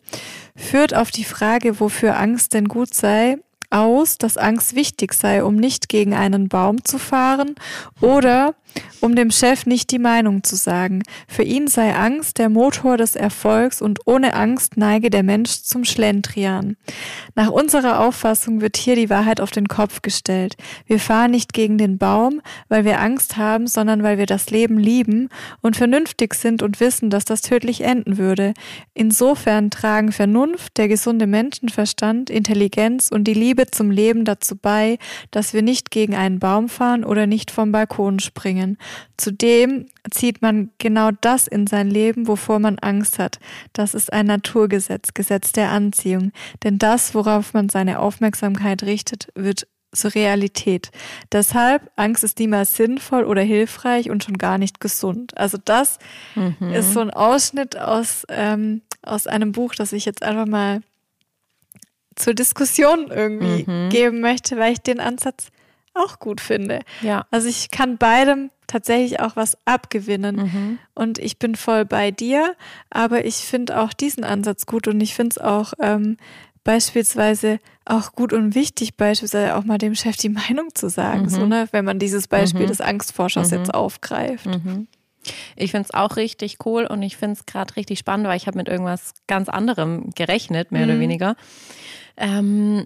[0.55, 3.37] führt auf die Frage, wofür Angst denn gut sei,
[3.69, 7.55] aus, dass Angst wichtig sei, um nicht gegen einen Baum zu fahren
[8.01, 8.55] oder
[9.01, 11.03] um dem Chef nicht die Meinung zu sagen.
[11.27, 15.85] Für ihn sei Angst der Motor des Erfolgs und ohne Angst neige der Mensch zum
[15.85, 16.75] Schlendrian.
[17.35, 20.55] Nach unserer Auffassung wird hier die Wahrheit auf den Kopf gestellt.
[20.85, 24.77] Wir fahren nicht gegen den Baum, weil wir Angst haben, sondern weil wir das Leben
[24.77, 25.29] lieben
[25.61, 28.53] und vernünftig sind und wissen, dass das tödlich enden würde.
[28.93, 34.97] Insofern tragen Vernunft, der gesunde Menschenverstand, Intelligenz und die Liebe zum Leben dazu bei,
[35.31, 38.77] dass wir nicht gegen einen Baum fahren oder nicht vom Balkon springen.
[39.17, 43.39] Zudem zieht man genau das in sein Leben, wovor man Angst hat.
[43.73, 46.31] Das ist ein Naturgesetz, Gesetz der Anziehung.
[46.63, 50.91] Denn das, worauf man seine Aufmerksamkeit richtet, wird zur Realität.
[51.31, 55.37] Deshalb, Angst ist niemals sinnvoll oder hilfreich und schon gar nicht gesund.
[55.37, 55.97] Also das
[56.35, 56.73] mhm.
[56.73, 60.81] ist so ein Ausschnitt aus, ähm, aus einem Buch, das ich jetzt einfach mal
[62.19, 63.89] zur Diskussion irgendwie mhm.
[63.89, 65.47] geben möchte, weil ich den Ansatz
[65.93, 66.81] auch gut finde.
[67.01, 67.25] Ja.
[67.31, 70.35] Also ich kann beidem tatsächlich auch was abgewinnen.
[70.35, 70.79] Mhm.
[70.93, 72.55] Und ich bin voll bei dir,
[72.89, 76.17] aber ich finde auch diesen Ansatz gut und ich finde es auch ähm,
[76.63, 81.29] beispielsweise auch gut und wichtig, beispielsweise auch mal dem Chef die Meinung zu sagen, mhm.
[81.29, 82.67] so, ne, wenn man dieses Beispiel mhm.
[82.67, 83.73] des Angstforschers jetzt mhm.
[83.73, 84.45] aufgreift.
[84.45, 84.87] Mhm.
[85.55, 88.47] Ich finde es auch richtig cool und ich finde es gerade richtig spannend, weil ich
[88.47, 91.01] habe mit irgendwas ganz anderem gerechnet, mehr oder mhm.
[91.01, 91.35] weniger.
[92.19, 92.85] Ähm,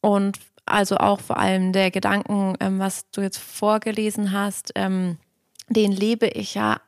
[0.00, 5.18] und also auch vor allem der Gedanken, ähm, was du jetzt vorgelesen hast, ähm,
[5.68, 6.80] den lebe ich ja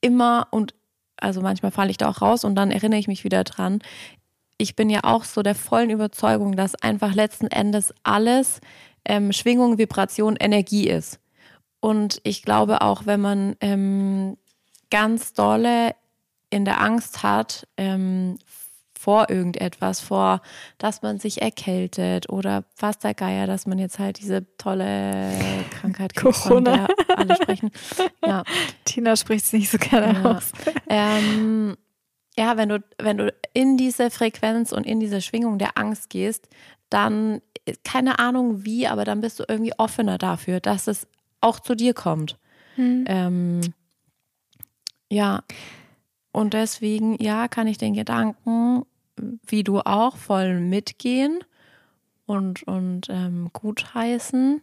[0.00, 0.74] immer und
[1.16, 3.80] also manchmal falle ich da auch raus und dann erinnere ich mich wieder dran.
[4.58, 8.60] Ich bin ja auch so der vollen Überzeugung, dass einfach letzten Endes alles
[9.04, 11.20] ähm, Schwingung, Vibration, Energie ist.
[11.80, 14.36] Und ich glaube auch, wenn man ähm,
[14.90, 15.94] ganz dolle
[16.50, 18.38] in der Angst hat, ähm,
[19.04, 20.40] vor irgendetwas, vor,
[20.78, 25.30] dass man sich erkältet oder was der Geier, dass man jetzt halt diese tolle
[25.78, 26.54] Krankheit kriegt, Corona.
[26.54, 27.70] von der alle sprechen.
[28.24, 28.42] Ja.
[28.86, 30.36] Tina spricht es nicht so gerne ja.
[30.36, 30.52] aus.
[30.88, 31.76] Ähm,
[32.38, 36.48] ja, wenn du, wenn du in diese Frequenz und in diese Schwingung der Angst gehst,
[36.88, 37.42] dann,
[37.84, 41.06] keine Ahnung wie, aber dann bist du irgendwie offener dafür, dass es
[41.42, 42.38] auch zu dir kommt.
[42.76, 43.04] Hm.
[43.06, 43.60] Ähm,
[45.10, 45.42] ja.
[46.32, 48.84] Und deswegen, ja, kann ich den Gedanken
[49.46, 51.40] wie du auch, voll mitgehen
[52.26, 54.62] und, und ähm, gutheißen.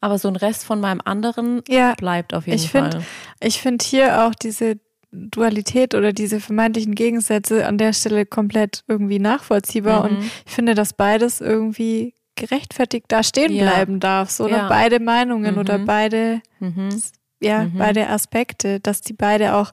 [0.00, 2.90] Aber so ein Rest von meinem anderen ja, bleibt auf jeden ich Fall.
[2.90, 3.04] Find,
[3.40, 4.78] ich finde hier auch diese
[5.12, 10.08] Dualität oder diese vermeintlichen Gegensätze an der Stelle komplett irgendwie nachvollziehbar.
[10.08, 10.16] Mhm.
[10.16, 13.64] Und ich finde, dass beides irgendwie gerechtfertigt da stehen ja.
[13.64, 14.30] bleiben darf.
[14.30, 14.68] So, ja.
[14.68, 15.60] beide Meinungen mhm.
[15.60, 17.02] oder beide, mhm.
[17.40, 17.78] ja, mhm.
[17.78, 19.72] beide Aspekte, dass die beide auch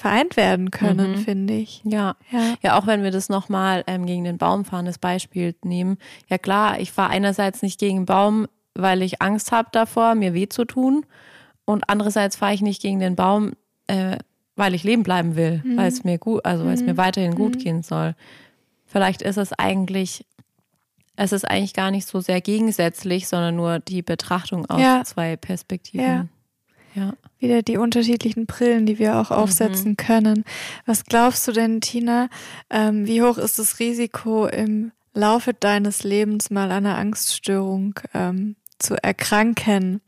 [0.00, 1.18] vereint werden können, mhm.
[1.18, 1.82] finde ich.
[1.84, 2.16] Ja.
[2.30, 2.54] ja.
[2.62, 5.98] Ja, auch wenn wir das nochmal ähm, gegen den Baum fahren, das Beispiel nehmen.
[6.28, 10.32] Ja klar, ich fahre einerseits nicht gegen den Baum, weil ich Angst habe davor, mir
[10.32, 11.04] weh zu tun.
[11.66, 13.52] Und andererseits fahre ich nicht gegen den Baum,
[13.88, 14.16] äh,
[14.56, 15.76] weil ich leben bleiben will, mhm.
[15.76, 16.98] weil es mir gut, also weil es mir mhm.
[16.98, 17.58] weiterhin gut mhm.
[17.58, 18.14] gehen soll.
[18.86, 20.24] Vielleicht ist es eigentlich,
[21.16, 25.02] es ist eigentlich gar nicht so sehr gegensätzlich, sondern nur die Betrachtung aus ja.
[25.04, 26.06] zwei Perspektiven.
[26.06, 26.26] Ja.
[26.94, 27.14] Ja.
[27.38, 29.96] Wieder die unterschiedlichen Brillen, die wir auch aufsetzen mhm.
[29.96, 30.44] können.
[30.86, 32.28] Was glaubst du denn, Tina?
[32.68, 39.02] Ähm, wie hoch ist das Risiko, im Laufe deines Lebens mal einer Angststörung ähm, zu
[39.02, 40.00] erkranken?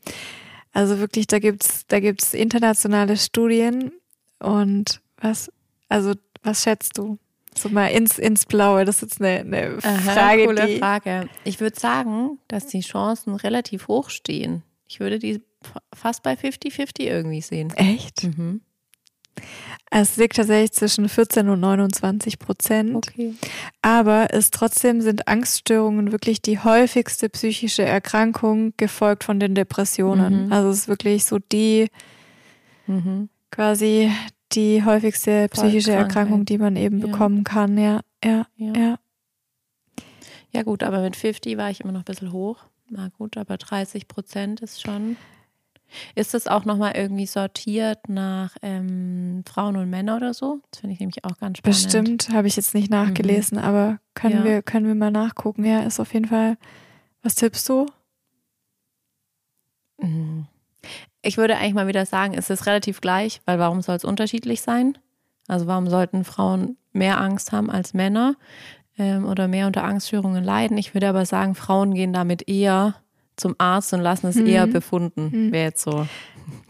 [0.73, 3.91] Also wirklich, da gibt's, da gibt's internationale Studien
[4.39, 5.51] und was,
[5.87, 7.17] also was schätzt du?
[7.55, 10.41] So mal ins, ins Blaue, das ist jetzt eine, eine Frage.
[10.41, 11.29] Aha, coole die Frage.
[11.43, 14.63] Ich würde sagen, dass die Chancen relativ hoch stehen.
[14.87, 15.41] Ich würde die
[15.93, 17.71] fast bei 50-50 irgendwie sehen.
[17.75, 18.23] Echt?
[18.23, 18.61] Mhm.
[19.95, 22.95] Es liegt tatsächlich zwischen 14 und 29 Prozent.
[22.95, 23.35] Okay.
[23.81, 30.45] Aber es trotzdem sind Angststörungen wirklich die häufigste psychische Erkrankung, gefolgt von den Depressionen.
[30.45, 30.53] Mhm.
[30.53, 31.89] Also es ist wirklich so die
[32.87, 33.29] mhm.
[33.51, 34.11] quasi
[34.53, 37.07] die häufigste psychische Erkrankung, die man eben ja.
[37.07, 37.77] bekommen kann.
[37.77, 38.99] Ja, ja, ja, ja.
[40.51, 42.65] Ja gut, aber mit 50 war ich immer noch ein bisschen hoch.
[42.89, 45.17] Na gut, aber 30 Prozent ist schon.
[46.15, 50.59] Ist das auch nochmal irgendwie sortiert nach ähm, Frauen und Männer oder so?
[50.71, 51.63] Das finde ich nämlich auch ganz spannend.
[51.63, 53.63] Bestimmt, habe ich jetzt nicht nachgelesen, mhm.
[53.63, 54.43] aber können, ja.
[54.43, 55.65] wir, können wir mal nachgucken.
[55.65, 56.57] Ja, ist auf jeden Fall.
[57.21, 57.85] Was tippst du?
[59.99, 60.47] Mhm.
[61.21, 64.61] ich würde eigentlich mal wieder sagen, es ist relativ gleich, weil warum soll es unterschiedlich
[64.61, 64.97] sein?
[65.47, 68.35] Also warum sollten Frauen mehr Angst haben als Männer
[68.97, 70.77] ähm, oder mehr unter Angststörungen leiden?
[70.77, 72.95] Ich würde aber sagen, Frauen gehen damit eher
[73.35, 74.47] zum Arzt und lassen es mhm.
[74.47, 75.29] eher befunden.
[75.31, 75.51] Mhm.
[75.51, 76.07] Wäre jetzt so.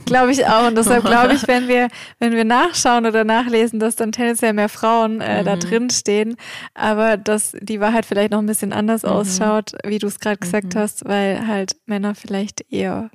[0.05, 0.67] Glaube ich auch.
[0.67, 1.87] Und deshalb glaube ich, wenn wir,
[2.19, 5.45] wenn wir nachschauen oder nachlesen, dass dann tendenziell mehr Frauen äh, mhm.
[5.45, 6.35] da drin stehen,
[6.73, 9.09] aber dass die Wahrheit vielleicht noch ein bisschen anders mhm.
[9.09, 10.79] ausschaut, wie du es gerade gesagt mhm.
[10.79, 13.09] hast, weil halt Männer vielleicht eher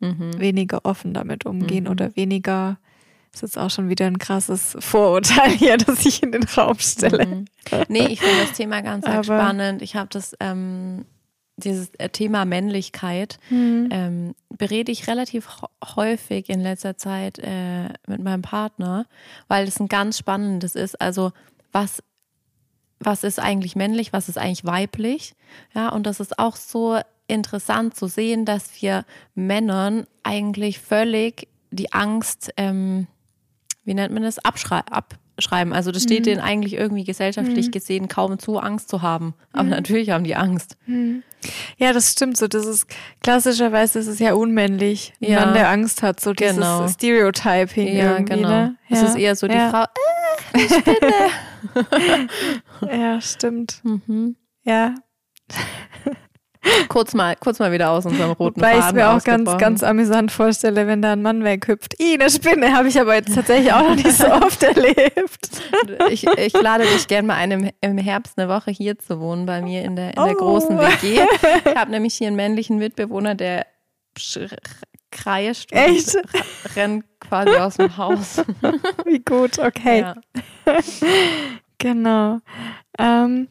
[0.00, 0.38] mhm.
[0.38, 2.78] weniger offen damit umgehen oder weniger
[3.32, 7.26] das ist auch schon wieder ein krasses Vorurteil hier, das ich in den Raum stelle.
[7.26, 7.44] Mhm.
[7.88, 9.82] Nee, ich finde das Thema ganz spannend.
[9.82, 11.04] Ich habe das ähm,
[11.60, 13.88] dieses äh, Thema Männlichkeit mhm.
[13.90, 15.48] ähm, berede ich relativ
[15.96, 19.06] häufig in letzter Zeit äh, mit meinem Partner,
[19.48, 21.00] weil es ein ganz spannendes ist.
[21.00, 21.32] Also
[21.72, 22.02] was
[23.02, 25.34] was ist eigentlich männlich, was ist eigentlich weiblich?
[25.74, 31.92] Ja, und das ist auch so interessant zu sehen, dass wir Männern eigentlich völlig die
[31.92, 33.06] Angst, ähm,
[33.84, 35.72] wie nennt man das, abschrei ab schreiben.
[35.72, 36.24] Also das steht mhm.
[36.24, 37.70] denen eigentlich irgendwie gesellschaftlich mhm.
[37.70, 39.34] gesehen kaum zu, Angst zu haben.
[39.52, 39.70] Aber mhm.
[39.70, 40.76] natürlich haben die Angst.
[40.86, 41.22] Mhm.
[41.78, 42.48] Ja, das stimmt so.
[42.48, 42.86] Das ist
[43.22, 45.40] klassischerweise ist es ja unmännlich, ja.
[45.40, 46.20] Mann, der Angst hat.
[46.20, 46.86] So dieses genau.
[46.88, 47.96] Stereotyping.
[47.96, 48.48] Ja, genau.
[48.48, 48.76] Ne?
[48.88, 48.96] Ja.
[48.96, 49.70] Es ist eher so die ja.
[49.70, 52.28] Frau, äh, ich Spinne.
[53.00, 53.80] ja, stimmt.
[53.84, 54.36] Mhm.
[54.64, 54.94] Ja
[56.88, 60.30] kurz mal, kurz mal wieder aus unserem roten Faden ich mir auch ganz, ganz amüsant
[60.32, 62.00] vorstelle, wenn da ein Mann weghüpft.
[62.00, 65.48] I, eine Spinne habe ich aber jetzt tatsächlich auch noch nicht so oft erlebt.
[66.10, 69.62] Ich, ich lade dich gerne mal ein, im Herbst eine Woche hier zu wohnen bei
[69.62, 70.38] mir in der, in der oh.
[70.38, 71.20] großen WG.
[71.64, 73.66] Ich habe nämlich hier einen männlichen Mitbewohner, der
[75.10, 76.16] kreischt Echt?
[76.76, 78.42] rennt quasi aus dem Haus.
[79.04, 80.00] Wie gut, okay.
[80.00, 80.16] Ja.
[81.78, 82.38] genau.
[82.98, 83.48] Ähm,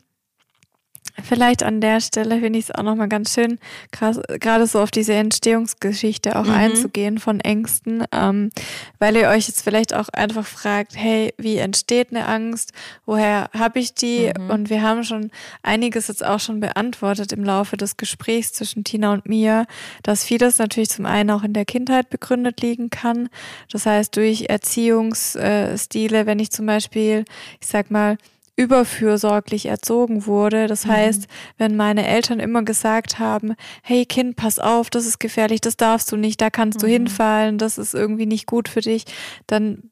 [1.23, 3.59] Vielleicht an der Stelle finde ich es auch nochmal ganz schön,
[3.91, 6.53] gerade so auf diese Entstehungsgeschichte auch mhm.
[6.53, 8.51] einzugehen von Ängsten, ähm,
[8.99, 12.73] weil ihr euch jetzt vielleicht auch einfach fragt, hey, wie entsteht eine Angst?
[13.05, 14.31] Woher habe ich die?
[14.37, 14.49] Mhm.
[14.49, 15.31] Und wir haben schon
[15.63, 19.65] einiges jetzt auch schon beantwortet im Laufe des Gesprächs zwischen Tina und mir,
[20.03, 23.29] dass vieles natürlich zum einen auch in der Kindheit begründet liegen kann.
[23.71, 27.25] Das heißt, durch Erziehungsstile, wenn ich zum Beispiel,
[27.59, 28.17] ich sag mal,
[28.59, 30.67] überfürsorglich erzogen wurde.
[30.67, 30.91] Das mhm.
[30.91, 35.77] heißt, wenn meine Eltern immer gesagt haben, hey Kind, pass auf, das ist gefährlich, das
[35.77, 36.81] darfst du nicht, da kannst mhm.
[36.81, 39.05] du hinfallen, das ist irgendwie nicht gut für dich,
[39.47, 39.91] dann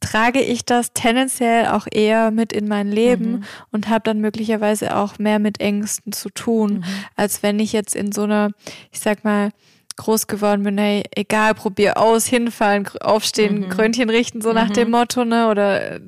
[0.00, 3.44] trage ich das tendenziell auch eher mit in mein Leben mhm.
[3.70, 6.84] und habe dann möglicherweise auch mehr mit Ängsten zu tun, mhm.
[7.14, 8.50] als wenn ich jetzt in so einer,
[8.90, 9.50] ich sag mal,
[9.94, 13.68] groß geworden bin, hey, egal, probier aus, hinfallen, aufstehen, mhm.
[13.68, 14.92] Krönchen richten, so nach dem mhm.
[14.92, 15.48] Motto, ne?
[15.48, 16.00] Oder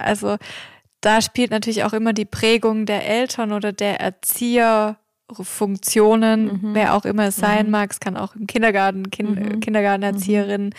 [0.00, 0.36] also
[1.04, 6.70] da spielt natürlich auch immer die Prägung der Eltern oder der Erzieherfunktionen, mhm.
[6.72, 7.72] wer auch immer es sein mhm.
[7.72, 7.92] mag.
[7.92, 9.60] Es kann auch im Kindergarten, kind, mhm.
[9.60, 10.72] Kindergartenerzieherin mhm.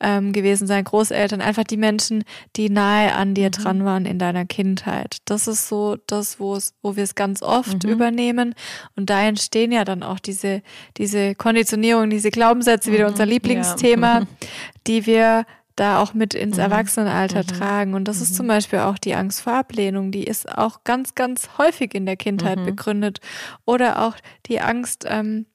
[0.00, 2.24] ähm, gewesen sein, Großeltern, einfach die Menschen,
[2.56, 3.52] die nahe an dir mhm.
[3.52, 5.16] dran waren in deiner Kindheit.
[5.24, 7.90] Das ist so das, wo es, wo wir es ganz oft mhm.
[7.90, 8.54] übernehmen.
[8.96, 10.60] Und da entstehen ja dann auch diese,
[10.98, 14.26] diese Konditionierung, diese Glaubenssätze, wieder unser Lieblingsthema, ja.
[14.86, 15.46] die wir
[15.80, 16.62] da auch mit ins mhm.
[16.62, 17.46] Erwachsenenalter mhm.
[17.46, 17.94] tragen.
[17.94, 18.22] Und das mhm.
[18.22, 20.12] ist zum Beispiel auch die Angst vor Ablehnung.
[20.12, 22.66] Die ist auch ganz, ganz häufig in der Kindheit mhm.
[22.66, 23.20] begründet.
[23.64, 24.16] Oder auch
[24.46, 25.46] die Angst, ähm,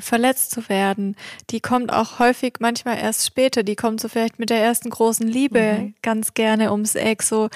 [0.00, 1.16] verletzt zu werden,
[1.50, 5.26] die kommt auch häufig manchmal erst später, die kommt so vielleicht mit der ersten großen
[5.26, 5.94] Liebe mhm.
[6.02, 7.48] ganz gerne ums Eck, so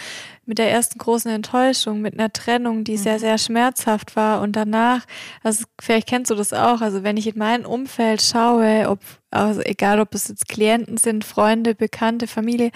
[0.45, 3.03] mit der ersten großen Enttäuschung, mit einer Trennung, die mhm.
[3.03, 5.05] sehr, sehr schmerzhaft war und danach,
[5.43, 9.01] also vielleicht kennst du das auch, also wenn ich in mein Umfeld schaue, ob,
[9.31, 12.71] also egal ob es jetzt Klienten sind, Freunde, Bekannte, Familie,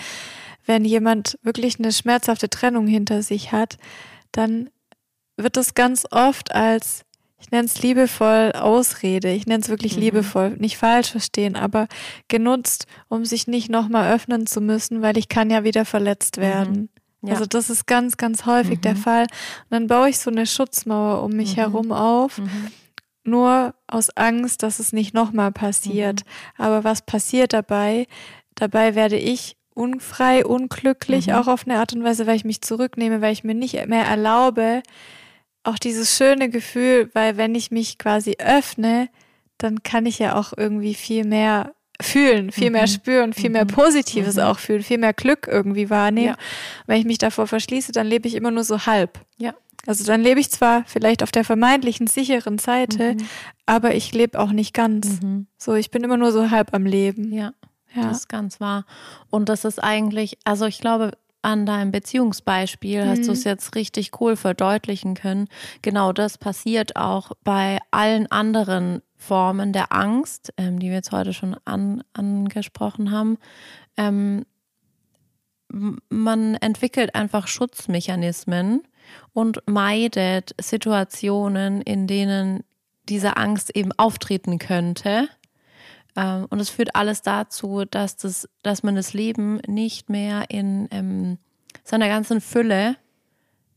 [0.67, 3.79] wenn jemand wirklich eine schmerzhafte Trennung hinter sich hat,
[4.33, 4.69] dann
[5.37, 7.06] wird das ganz oft als
[7.39, 10.03] ich nenne es liebevoll Ausrede, ich nenne es wirklich mhm.
[10.03, 11.87] liebevoll, nicht falsch verstehen, aber
[12.29, 16.43] genutzt, um sich nicht nochmal öffnen zu müssen, weil ich kann ja wieder verletzt mhm.
[16.43, 16.91] werden.
[17.21, 17.29] Mhm.
[17.29, 17.35] Ja.
[17.35, 18.83] Also das ist ganz, ganz häufig mhm.
[18.83, 19.23] der Fall.
[19.23, 21.61] Und dann baue ich so eine Schutzmauer um mich mhm.
[21.61, 22.69] herum auf, mhm.
[23.25, 26.23] nur aus Angst, dass es nicht nochmal passiert.
[26.57, 28.07] Aber was passiert dabei?
[28.55, 33.21] Dabei werde ich unfrei, unglücklich, auch auf eine Art und Weise, weil ich mich zurücknehme,
[33.21, 34.83] weil ich mir nicht mehr erlaube,
[35.67, 39.09] auch dieses schöne Gefühl, weil wenn ich mich quasi öffne,
[39.59, 42.73] dann kann ich ja auch irgendwie viel mehr fühlen, viel mhm.
[42.73, 43.55] mehr spüren, viel mhm.
[43.55, 44.43] mehr Positives mhm.
[44.43, 46.29] auch fühlen, viel mehr Glück irgendwie wahrnehmen.
[46.29, 46.37] Ja.
[46.87, 49.19] Wenn ich mich davor verschließe, dann lebe ich immer nur so halb.
[49.39, 49.55] Ja.
[49.87, 53.27] Also dann lebe ich zwar vielleicht auf der vermeintlichen sicheren Seite, mhm.
[53.67, 55.23] aber ich lebe auch nicht ganz.
[55.23, 55.47] Mhm.
[55.57, 57.33] So, ich bin immer nur so halb am Leben.
[57.33, 57.53] Ja.
[57.95, 58.09] Ja.
[58.09, 58.85] Das ist ganz wahr.
[59.31, 61.13] Und das ist eigentlich, also ich glaube,
[61.47, 63.09] an deinem Beziehungsbeispiel mhm.
[63.09, 65.47] hast du es jetzt richtig cool verdeutlichen können.
[65.81, 71.33] Genau das passiert auch bei allen anderen Formen der Angst, ähm, die wir jetzt heute
[71.33, 73.39] schon an, angesprochen haben,
[73.97, 74.45] ähm,
[75.69, 78.83] man entwickelt einfach Schutzmechanismen
[79.33, 82.65] und meidet Situationen, in denen
[83.09, 85.29] diese Angst eben auftreten könnte.
[86.17, 90.89] Ähm, und es führt alles dazu, dass, das, dass man das Leben nicht mehr in
[90.91, 91.39] ähm,
[91.85, 92.97] seiner ganzen Fülle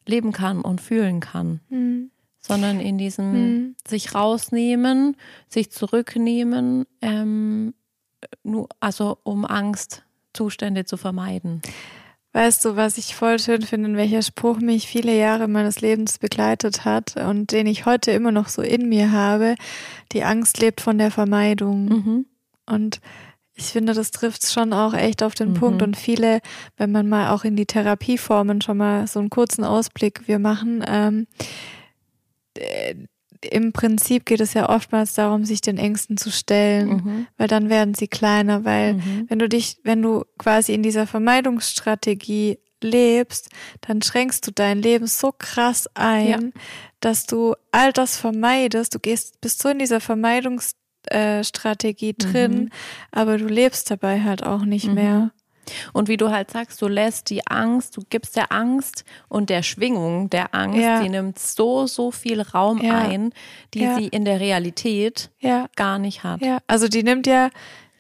[0.06, 1.60] leben kann und fühlen kann.
[1.70, 2.12] Mhm.
[2.42, 3.76] Sondern in diesem mhm.
[3.86, 5.18] sich rausnehmen,
[5.50, 7.74] sich zurücknehmen, ähm,
[8.44, 11.62] nur, also um Angstzustände zu vermeiden.
[12.32, 16.86] Weißt du, was ich voll schön finde, welcher Spruch mich viele Jahre meines Lebens begleitet
[16.86, 19.56] hat und den ich heute immer noch so in mir habe?
[20.12, 21.86] Die Angst lebt von der Vermeidung.
[21.86, 22.26] Mhm.
[22.68, 23.02] Und
[23.56, 25.54] ich finde, das trifft schon auch echt auf den mhm.
[25.56, 25.82] Punkt.
[25.82, 26.40] Und viele,
[26.78, 30.84] wenn man mal auch in die Therapieformen schon mal so einen kurzen Ausblick wir machen,
[30.88, 31.28] ähm,
[33.42, 37.28] im Prinzip geht es ja oftmals darum, sich den Ängsten zu stellen, mhm.
[37.38, 39.28] weil dann werden sie kleiner, weil mhm.
[39.30, 43.48] wenn du dich, wenn du quasi in dieser Vermeidungsstrategie lebst,
[43.82, 46.40] dann schränkst du dein Leben so krass ein, ja.
[47.00, 48.94] dass du all das vermeidest.
[48.96, 52.70] Du gehst, bist so in dieser Vermeidungsstrategie drin, mhm.
[53.12, 54.94] aber du lebst dabei halt auch nicht mhm.
[54.94, 55.32] mehr.
[55.94, 59.64] Und wie du halt sagst, du lässt die Angst, du gibst der Angst und der
[59.64, 61.02] Schwingung der Angst, ja.
[61.02, 62.98] die nimmt so, so viel Raum ja.
[63.00, 63.34] ein,
[63.74, 63.96] die ja.
[63.96, 65.32] sie in der Realität
[65.76, 66.42] gar nicht hat.
[66.42, 67.50] Ja, also die nimmt ja,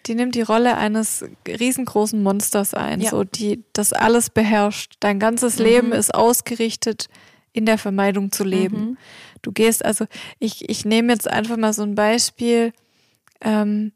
[0.06, 4.96] die nimmt die Rolle eines riesengroßen Monsters ein, so die das alles beherrscht.
[5.00, 5.66] Dein ganzes mhm.
[5.66, 7.08] Leben ist ausgerichtet,
[7.52, 8.82] in der Vermeidung zu leben.
[8.82, 8.98] Mhm.
[9.42, 10.06] Du gehst, also
[10.40, 12.74] ich, ich nehme jetzt einfach mal so ein Beispiel.
[13.42, 13.92] Ähm,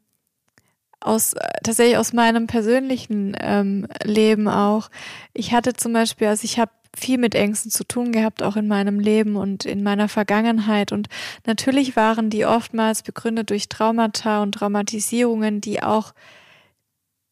[1.04, 4.90] aus tatsächlich aus meinem persönlichen ähm, Leben auch.
[5.32, 8.68] Ich hatte zum Beispiel, also ich habe viel mit Ängsten zu tun gehabt, auch in
[8.68, 10.92] meinem Leben und in meiner Vergangenheit.
[10.92, 11.08] Und
[11.46, 16.14] natürlich waren die oftmals begründet durch Traumata und Traumatisierungen, die auch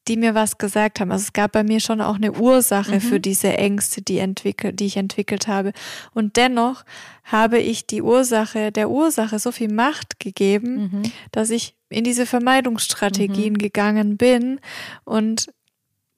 [0.08, 1.12] die mir was gesagt haben.
[1.12, 3.00] Also es gab bei mir schon auch eine Ursache mhm.
[3.00, 5.72] für diese Ängste, die, entwickelt, die ich entwickelt habe.
[6.12, 6.84] Und dennoch
[7.24, 11.02] habe ich die Ursache, der Ursache so viel Macht gegeben, mhm.
[11.30, 13.58] dass ich in diese Vermeidungsstrategien mhm.
[13.58, 14.60] gegangen bin
[15.04, 15.52] und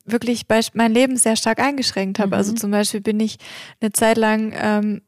[0.07, 2.37] wirklich mein Leben sehr stark eingeschränkt habe.
[2.37, 2.57] Also mhm.
[2.57, 3.39] zum Beispiel bin ich
[3.81, 5.03] eine Zeit lang ähm,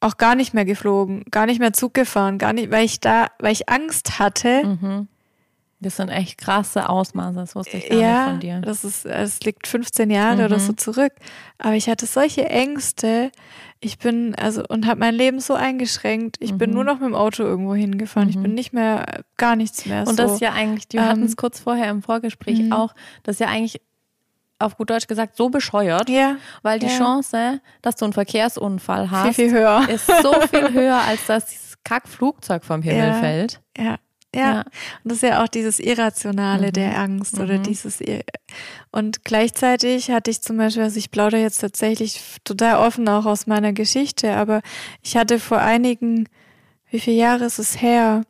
[0.00, 3.28] auch gar nicht mehr geflogen, gar nicht mehr Zug gefahren, gar nicht, weil ich da,
[3.38, 5.08] weil ich Angst hatte, mhm.
[5.80, 8.60] Das sind echt krasse Ausmaße, das wusste ich gar ja, nicht von dir.
[8.62, 10.44] Das ist, es liegt 15 Jahre mhm.
[10.46, 11.12] oder so zurück.
[11.58, 13.30] Aber ich hatte solche Ängste.
[13.78, 16.36] Ich bin, also, und habe mein Leben so eingeschränkt.
[16.40, 16.58] Ich mhm.
[16.58, 18.26] bin nur noch mit dem Auto irgendwo hingefahren.
[18.26, 18.30] Mhm.
[18.30, 18.54] Ich bin mhm.
[18.56, 20.00] nicht mehr, gar nichts mehr.
[20.00, 20.22] Und so.
[20.24, 22.72] das ist ja eigentlich, wir ähm, hatten es kurz vorher im Vorgespräch mhm.
[22.72, 23.80] auch, das ist ja eigentlich
[24.58, 26.98] auf gut Deutsch gesagt so bescheuert, ja, weil die ja.
[26.98, 29.88] Chance, dass du einen Verkehrsunfall hast, viel, viel höher.
[29.88, 33.60] ist so viel höher, als dass dieses Kackflugzeug vom Himmel ja, fällt.
[33.76, 33.98] Ja.
[34.34, 34.60] Ja.
[34.60, 34.66] Und
[35.04, 36.72] das ist ja auch dieses Irrationale mhm.
[36.72, 37.62] der Angst oder mhm.
[37.62, 38.00] dieses.
[38.90, 43.46] Und gleichzeitig hatte ich zum Beispiel, also ich plaudere jetzt tatsächlich total offen auch aus
[43.46, 44.60] meiner Geschichte, aber
[45.02, 46.28] ich hatte vor einigen,
[46.90, 48.22] wie viele Jahre ist es her?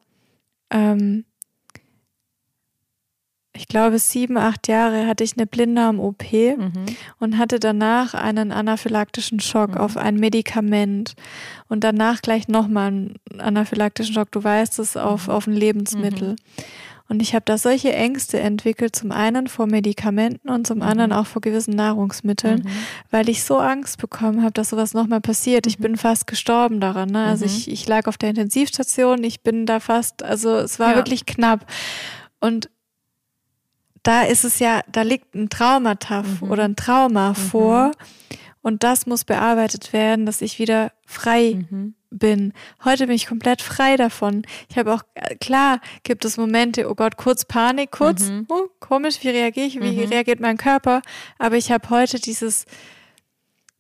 [0.71, 1.25] Ähm,
[3.59, 6.87] ich glaube, sieben, acht Jahre hatte ich eine Blinddarm-OP mhm.
[7.19, 9.79] und hatte danach einen anaphylaktischen Schock mhm.
[9.79, 11.15] auf ein Medikament
[11.69, 15.33] und danach gleich nochmal einen anaphylaktischen Schock, du weißt es, auf, mhm.
[15.33, 16.31] auf ein Lebensmittel.
[16.31, 16.37] Mhm.
[17.09, 21.17] Und ich habe da solche Ängste entwickelt, zum einen vor Medikamenten und zum anderen mhm.
[21.17, 22.69] auch vor gewissen Nahrungsmitteln, mhm.
[23.11, 25.67] weil ich so Angst bekommen habe, dass sowas nochmal passiert.
[25.67, 27.09] Ich bin fast gestorben daran.
[27.09, 27.25] Ne?
[27.25, 30.97] Also ich, ich lag auf der Intensivstation, ich bin da fast, also es war ja.
[30.97, 31.67] wirklich knapp.
[32.41, 32.69] Und
[34.03, 36.51] da ist es ja, da liegt ein Traumata mhm.
[36.51, 37.35] oder ein Trauma mhm.
[37.35, 37.91] vor
[38.63, 41.95] und das muss bearbeitet werden, dass ich wieder frei mhm.
[42.11, 42.53] bin.
[42.85, 44.43] Heute bin ich komplett frei davon.
[44.69, 48.47] Ich habe auch, äh, klar, gibt es Momente, oh Gott, kurz Panik, kurz, mhm.
[48.49, 50.13] oh, komisch, wie reagiere ich, wie mhm.
[50.13, 51.03] reagiert mein Körper,
[51.39, 52.67] aber ich habe heute dieses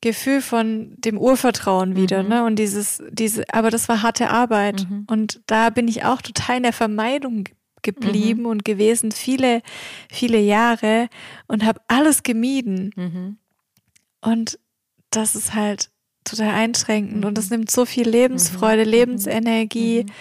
[0.00, 2.28] Gefühl von dem Urvertrauen wieder, mhm.
[2.28, 2.44] ne?
[2.44, 4.86] Und dieses, diese, aber das war harte Arbeit.
[5.08, 7.48] Und da bin ich auch total in der Vermeidung
[7.82, 8.48] geblieben mhm.
[8.48, 9.62] und gewesen, viele,
[10.10, 11.08] viele Jahre
[11.46, 12.92] und habe alles gemieden.
[12.96, 13.38] Mhm.
[14.20, 14.58] Und
[15.10, 15.90] das ist halt
[16.24, 17.58] total einschränkend und das mhm.
[17.58, 18.90] nimmt so viel Lebensfreude, mhm.
[18.90, 20.12] Lebensenergie, mhm.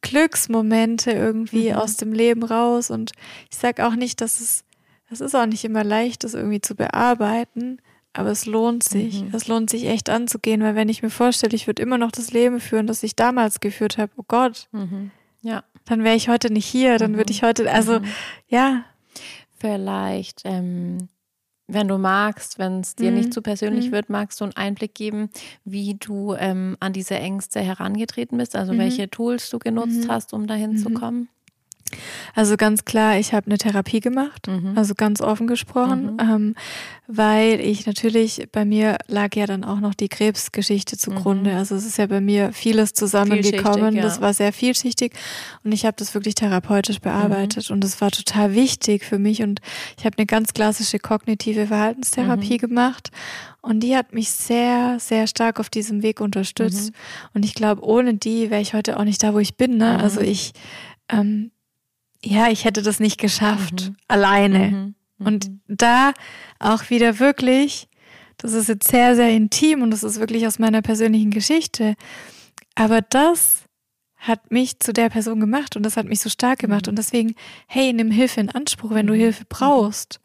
[0.00, 1.76] Glücksmomente irgendwie mhm.
[1.76, 2.90] aus dem Leben raus.
[2.90, 3.12] Und
[3.50, 4.64] ich sage auch nicht, dass es,
[5.08, 7.78] das ist auch nicht immer leicht, das irgendwie zu bearbeiten.
[8.16, 9.22] Aber es lohnt sich.
[9.22, 9.30] Mhm.
[9.32, 12.30] Es lohnt sich echt anzugehen, weil wenn ich mir vorstelle, ich würde immer noch das
[12.32, 14.68] Leben führen, das ich damals geführt habe, oh Gott.
[14.72, 15.10] Mhm.
[15.42, 17.36] Ja dann wäre ich heute nicht hier, dann würde mhm.
[17.36, 18.06] ich heute, also mhm.
[18.48, 18.84] ja.
[19.56, 21.08] Vielleicht ähm,
[21.66, 23.18] wenn du magst, wenn es dir mhm.
[23.18, 23.92] nicht zu persönlich mhm.
[23.92, 25.30] wird, magst du einen Einblick geben,
[25.64, 28.78] wie du ähm, an diese Ängste herangetreten bist, also mhm.
[28.78, 30.10] welche Tools du genutzt mhm.
[30.10, 30.94] hast, um dahin zu mhm.
[30.94, 31.28] kommen?
[32.34, 34.72] Also ganz klar, ich habe eine Therapie gemacht, mhm.
[34.76, 36.20] also ganz offen gesprochen, mhm.
[36.20, 36.54] ähm,
[37.06, 41.50] weil ich natürlich, bei mir lag ja dann auch noch die Krebsgeschichte zugrunde.
[41.50, 41.56] Mhm.
[41.56, 43.96] Also es ist ja bei mir vieles zusammengekommen.
[43.96, 44.02] Ja.
[44.02, 45.12] Das war sehr vielschichtig
[45.62, 47.74] und ich habe das wirklich therapeutisch bearbeitet mhm.
[47.74, 49.60] und das war total wichtig für mich und
[49.98, 52.58] ich habe eine ganz klassische kognitive Verhaltenstherapie mhm.
[52.58, 53.10] gemacht
[53.64, 56.90] und die hat mich sehr, sehr stark auf diesem Weg unterstützt.
[56.90, 56.96] Mhm.
[57.32, 59.78] Und ich glaube, ohne die wäre ich heute auch nicht da, wo ich bin.
[59.78, 59.98] Ne?
[59.98, 60.52] Also ich
[61.08, 61.50] ähm,
[62.24, 63.96] ja, ich hätte das nicht geschafft, mhm.
[64.08, 64.58] alleine.
[64.58, 64.94] Mhm.
[65.18, 65.26] Mhm.
[65.26, 66.12] Und da
[66.58, 67.88] auch wieder wirklich,
[68.38, 71.94] das ist jetzt sehr, sehr intim und das ist wirklich aus meiner persönlichen Geschichte.
[72.74, 73.64] Aber das
[74.16, 76.86] hat mich zu der Person gemacht und das hat mich so stark gemacht.
[76.86, 76.90] Mhm.
[76.90, 77.34] Und deswegen,
[77.66, 79.18] hey, nimm Hilfe in Anspruch, wenn du mhm.
[79.18, 80.20] Hilfe brauchst.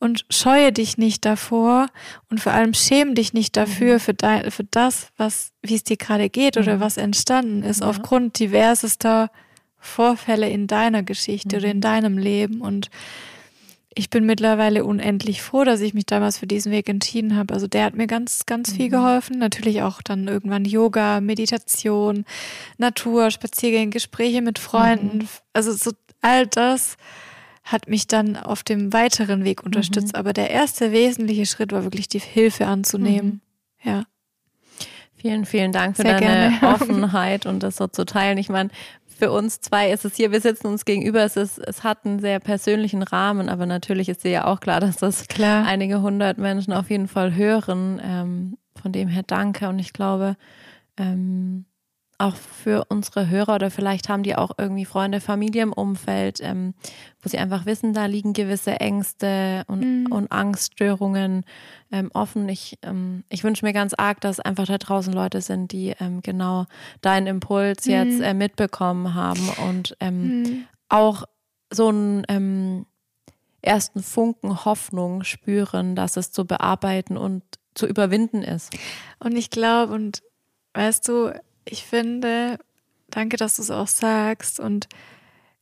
[0.00, 1.88] Und scheue dich nicht davor
[2.28, 5.96] und vor allem schäme dich nicht dafür, für, dein, für das, was, wie es dir
[5.96, 7.86] gerade geht oder was entstanden ist, ja.
[7.86, 9.30] aufgrund diversester
[9.84, 11.62] Vorfälle in deiner Geschichte mhm.
[11.62, 11.82] oder in mhm.
[11.82, 12.60] deinem Leben.
[12.60, 12.90] Und
[13.94, 17.54] ich bin mittlerweile unendlich froh, dass ich mich damals für diesen Weg entschieden habe.
[17.54, 18.92] Also der hat mir ganz, ganz viel mhm.
[18.92, 19.38] geholfen.
[19.38, 22.24] Natürlich auch dann irgendwann Yoga, Meditation,
[22.78, 25.18] Natur, Spaziergänge, Gespräche mit Freunden.
[25.18, 25.28] Mhm.
[25.52, 26.96] Also so all das
[27.62, 30.14] hat mich dann auf dem weiteren Weg unterstützt.
[30.14, 30.18] Mhm.
[30.18, 33.40] Aber der erste wesentliche Schritt war wirklich die Hilfe anzunehmen.
[33.82, 33.90] Mhm.
[33.90, 34.04] Ja.
[35.16, 36.74] Vielen, vielen Dank für Sehr deine gerne.
[36.74, 38.36] Offenheit und das so zu teilen.
[38.36, 38.68] Ich meine,
[39.14, 42.18] für uns zwei ist es hier, wir sitzen uns gegenüber, es, ist, es hat einen
[42.18, 45.64] sehr persönlichen Rahmen, aber natürlich ist dir ja auch klar, dass das klar.
[45.66, 48.00] einige hundert Menschen auf jeden Fall hören.
[48.04, 50.36] Ähm, von dem her danke und ich glaube,
[50.96, 51.64] ähm,
[52.24, 56.74] auch für unsere Hörer oder vielleicht haben die auch irgendwie Freunde, Familie im Umfeld, ähm,
[57.22, 60.12] wo sie einfach wissen, da liegen gewisse Ängste und, mhm.
[60.12, 61.44] und Angststörungen
[61.92, 62.48] ähm, offen.
[62.48, 66.22] Ich, ähm, ich wünsche mir ganz arg, dass einfach da draußen Leute sind, die ähm,
[66.22, 66.66] genau
[67.02, 67.92] deinen Impuls mhm.
[67.92, 70.64] jetzt äh, mitbekommen haben und ähm, mhm.
[70.88, 71.24] auch
[71.70, 72.86] so einen ähm,
[73.60, 77.42] ersten Funken Hoffnung spüren, dass es zu bearbeiten und
[77.74, 78.74] zu überwinden ist.
[79.18, 80.22] Und ich glaube, und
[80.74, 81.32] weißt du,
[81.64, 82.58] ich finde,
[83.10, 84.60] danke, dass du es auch sagst.
[84.60, 84.88] Und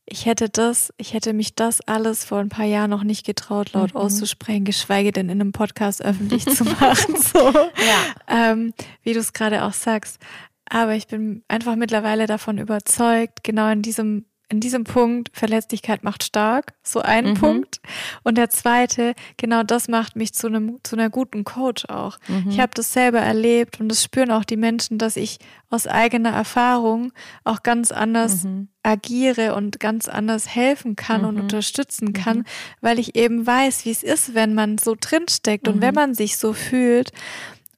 [0.05, 3.73] ich hätte das, ich hätte mich das alles vor ein paar Jahren noch nicht getraut,
[3.73, 3.99] laut mhm.
[3.99, 7.15] auszusprechen, geschweige denn in einem Podcast öffentlich zu machen.
[7.15, 7.51] So.
[7.51, 8.51] Ja.
[8.51, 8.73] Ähm,
[9.03, 10.19] wie du es gerade auch sagst.
[10.65, 16.23] Aber ich bin einfach mittlerweile davon überzeugt, genau in diesem in diesem Punkt, Verletzlichkeit macht
[16.23, 17.33] stark, so ein mhm.
[17.33, 17.81] Punkt.
[18.21, 22.19] Und der zweite, genau das macht mich zu einem, zu einer guten Coach auch.
[22.27, 22.51] Mhm.
[22.51, 25.39] Ich habe das selber erlebt und das spüren auch die Menschen, dass ich
[25.71, 28.67] aus eigener Erfahrung auch ganz anders mhm.
[28.83, 31.41] agiere und ganz anders helfen kann und mhm.
[31.41, 32.13] unterstützen mhm.
[32.13, 32.43] kann,
[32.79, 35.99] weil ich eben weiß, wie es ist, wenn man so drinsteckt und wenn mhm.
[35.99, 37.11] man sich so fühlt.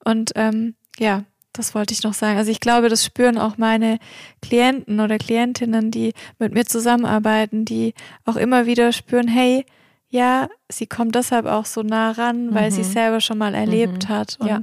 [0.03, 1.23] Und ähm, ja,
[1.57, 2.37] das wollte ich noch sagen.
[2.37, 3.99] Also ich glaube, das spüren auch meine
[4.41, 7.93] Klienten oder Klientinnen, die mit mir zusammenarbeiten, die
[8.25, 9.65] auch immer wieder spüren, hey,
[10.09, 12.75] ja, sie kommt deshalb auch so nah ran, weil mhm.
[12.75, 14.13] sie es selber schon mal erlebt mhm.
[14.13, 14.61] hat und ja.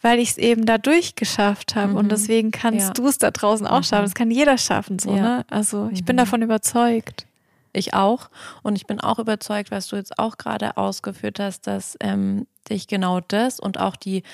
[0.00, 1.96] weil ich es eben dadurch geschafft habe mhm.
[1.96, 2.92] und deswegen kannst ja.
[2.92, 4.04] du es da draußen auch schaffen.
[4.04, 5.22] Das kann jeder schaffen, so, ja.
[5.22, 5.46] ne?
[5.50, 6.18] Also ich bin mhm.
[6.18, 7.26] davon überzeugt.
[7.72, 8.30] Ich auch.
[8.62, 12.88] Und ich bin auch überzeugt, was du jetzt auch gerade ausgeführt hast, dass ähm, dich
[12.88, 14.24] genau das und auch die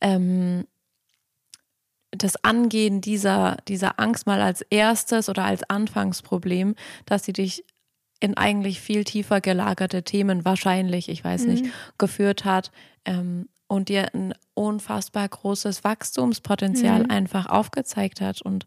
[0.00, 0.64] ähm,
[2.16, 7.64] das Angehen dieser, dieser Angst mal als erstes oder als Anfangsproblem, dass sie dich
[8.20, 11.50] in eigentlich viel tiefer gelagerte Themen wahrscheinlich, ich weiß mhm.
[11.50, 11.64] nicht,
[11.98, 12.70] geführt hat
[13.04, 17.10] ähm, und dir ein unfassbar großes Wachstumspotenzial mhm.
[17.10, 18.40] einfach aufgezeigt hat.
[18.40, 18.66] Und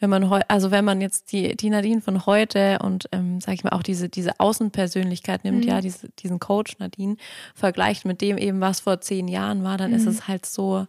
[0.00, 3.54] wenn man heu also wenn man jetzt die, die Nadine von heute und ähm, sag
[3.54, 5.70] ich mal auch diese, diese Außenpersönlichkeit nimmt, mhm.
[5.70, 7.16] ja, diese, diesen Coach Nadine,
[7.54, 10.10] vergleicht mit dem eben, was vor zehn Jahren war, dann ist mhm.
[10.10, 10.86] es halt so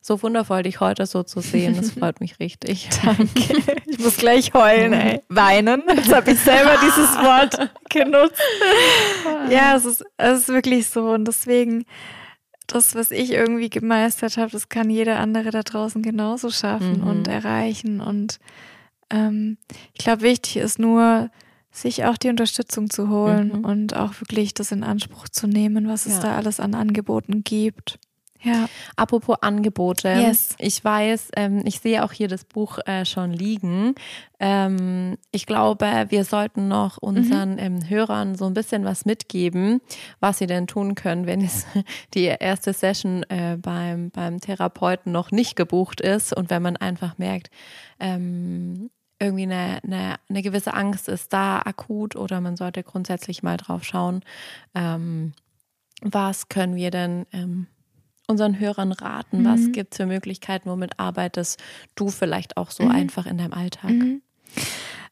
[0.00, 1.76] so wundervoll, dich heute so zu sehen.
[1.76, 2.88] Das freut mich richtig.
[3.04, 3.26] Danke.
[3.90, 5.22] Ich muss gleich heulen, ey.
[5.28, 5.82] Weinen.
[5.88, 8.40] Jetzt habe ich selber dieses Wort genutzt.
[9.50, 11.10] Ja, es ist, es ist wirklich so.
[11.10, 11.84] Und deswegen,
[12.68, 17.08] das, was ich irgendwie gemeistert habe, das kann jeder andere da draußen genauso schaffen mhm.
[17.08, 18.00] und erreichen.
[18.00, 18.38] Und
[19.10, 19.58] ähm,
[19.94, 21.30] ich glaube, wichtig ist nur,
[21.70, 23.64] sich auch die Unterstützung zu holen mhm.
[23.64, 26.20] und auch wirklich das in Anspruch zu nehmen, was es ja.
[26.20, 27.98] da alles an Angeboten gibt.
[28.42, 28.68] Ja.
[28.96, 30.08] Apropos Angebote.
[30.08, 30.54] Yes.
[30.58, 33.94] Ich weiß, ähm, ich sehe auch hier das Buch äh, schon liegen.
[34.38, 37.58] Ähm, ich glaube, wir sollten noch unseren mhm.
[37.58, 39.80] ähm, Hörern so ein bisschen was mitgeben,
[40.20, 41.66] was sie denn tun können, wenn es
[42.14, 47.18] die erste Session äh, beim, beim Therapeuten noch nicht gebucht ist und wenn man einfach
[47.18, 47.50] merkt,
[47.98, 53.56] ähm, irgendwie eine, eine, eine gewisse Angst ist da akut oder man sollte grundsätzlich mal
[53.56, 54.22] drauf schauen.
[54.76, 55.32] Ähm,
[56.00, 57.66] was können wir denn ähm,
[58.28, 59.40] unseren Hörern raten?
[59.40, 59.44] Mhm.
[59.44, 60.70] Was gibt es für Möglichkeiten?
[60.70, 61.60] Womit arbeitest
[61.96, 62.90] du vielleicht auch so mhm.
[62.90, 63.90] einfach in deinem Alltag?
[63.90, 64.22] Mhm.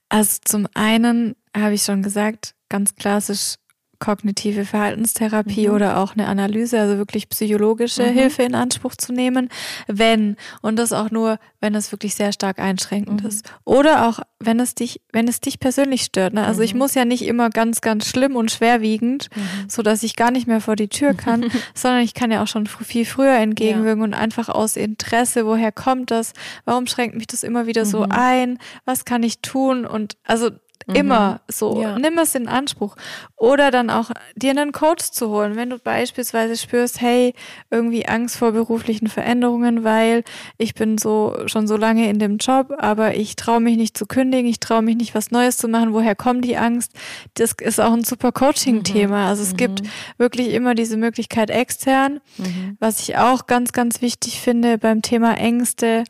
[0.09, 3.57] Also zum einen habe ich schon gesagt, ganz klassisch
[3.99, 5.75] kognitive Verhaltenstherapie mhm.
[5.75, 8.15] oder auch eine Analyse, also wirklich psychologische mhm.
[8.15, 9.49] Hilfe in Anspruch zu nehmen,
[9.87, 13.29] wenn und das auch nur, wenn es wirklich sehr stark einschränkend mhm.
[13.29, 16.35] ist oder auch wenn es dich, wenn es dich persönlich stört.
[16.35, 16.45] Ne?
[16.45, 16.81] Also ich mhm.
[16.81, 19.69] muss ja nicht immer ganz, ganz schlimm und schwerwiegend, mhm.
[19.69, 22.49] so dass ich gar nicht mehr vor die Tür kann, sondern ich kann ja auch
[22.49, 24.05] schon viel früher entgegenwirken ja.
[24.05, 26.33] und einfach aus Interesse, woher kommt das,
[26.65, 28.13] warum schränkt mich das immer wieder so mhm.
[28.13, 30.51] ein, was kann ich tun und also
[30.93, 31.39] Immer mhm.
[31.49, 31.83] so.
[31.83, 31.99] Ja.
[31.99, 32.97] Nimm es in Anspruch.
[33.37, 37.35] Oder dann auch dir einen Coach zu holen, wenn du beispielsweise spürst, hey,
[37.71, 40.23] irgendwie Angst vor beruflichen Veränderungen, weil
[40.59, 44.07] ich bin so schon so lange in dem Job, aber ich traue mich nicht zu
[44.07, 45.93] kündigen, ich traue mich nicht was Neues zu machen.
[45.93, 46.93] Woher kommt die Angst?
[47.35, 49.23] Das ist auch ein super Coaching-Thema.
[49.23, 49.29] Mhm.
[49.29, 49.57] Also es mhm.
[49.57, 49.83] gibt
[50.19, 52.21] wirklich immer diese Möglichkeit extern.
[52.39, 52.77] Mhm.
[52.79, 56.05] Was ich auch ganz, ganz wichtig finde beim Thema Ängste,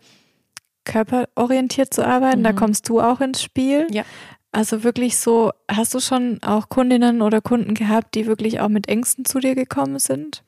[0.87, 2.43] körperorientiert zu arbeiten.
[2.43, 2.57] Da mhm.
[2.57, 3.87] kommst du auch ins Spiel.
[3.91, 4.05] Ja.
[4.57, 8.89] Also wirklich so, hast du schon auch Kundinnen oder Kunden gehabt, die wirklich auch mit
[8.89, 10.43] Ängsten zu dir gekommen sind?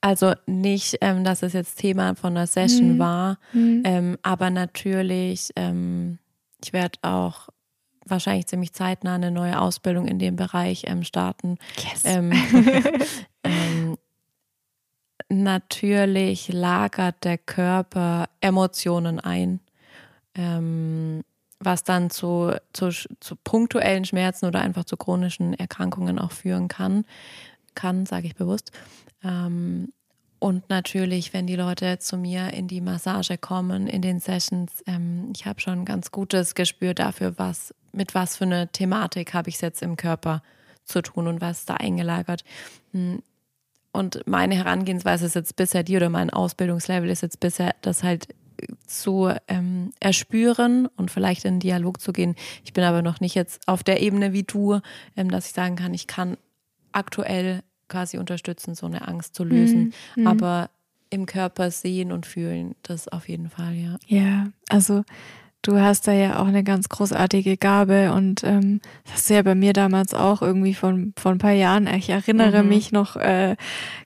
[0.00, 2.98] Also nicht, ähm, dass es jetzt Thema von der Session mhm.
[3.00, 3.82] war, mhm.
[3.84, 6.20] Ähm, aber natürlich, ähm,
[6.62, 7.48] ich werde auch
[8.06, 11.58] wahrscheinlich ziemlich zeitnah eine neue Ausbildung in dem Bereich ähm, starten.
[11.78, 12.02] Yes.
[12.04, 12.32] Ähm,
[13.42, 13.98] ähm,
[15.28, 19.58] natürlich lagert der Körper Emotionen ein.
[20.36, 21.24] Ähm,
[21.64, 27.04] was dann zu, zu, zu punktuellen Schmerzen oder einfach zu chronischen Erkrankungen auch führen kann.
[27.74, 28.70] Kann, sage ich bewusst.
[29.24, 29.92] Ähm,
[30.38, 35.32] und natürlich, wenn die Leute zu mir in die Massage kommen, in den Sessions, ähm,
[35.36, 39.48] ich habe schon ein ganz gutes Gespür dafür, was, mit was für eine Thematik habe
[39.48, 40.42] ich es jetzt im Körper
[40.84, 42.42] zu tun und was da eingelagert.
[42.90, 43.22] Hm.
[43.92, 48.26] Und meine Herangehensweise ist jetzt bisher die oder mein Ausbildungslevel ist jetzt bisher, dass halt
[48.86, 52.34] zu ähm, erspüren und vielleicht in Dialog zu gehen.
[52.64, 54.80] Ich bin aber noch nicht jetzt auf der Ebene wie du,
[55.16, 56.36] ähm, dass ich sagen kann, ich kann
[56.92, 59.92] aktuell quasi unterstützen, so eine Angst zu lösen.
[60.16, 60.26] Mhm.
[60.26, 60.70] Aber
[61.10, 63.98] im Körper sehen und fühlen, das auf jeden Fall, ja.
[64.06, 65.04] Ja, also
[65.62, 69.42] du hast da ja auch eine ganz großartige Gabe und ähm, das hast du ja
[69.42, 71.86] bei mir damals auch irgendwie von, von ein paar Jahren.
[71.86, 72.68] Ich erinnere mhm.
[72.68, 73.56] mich noch äh,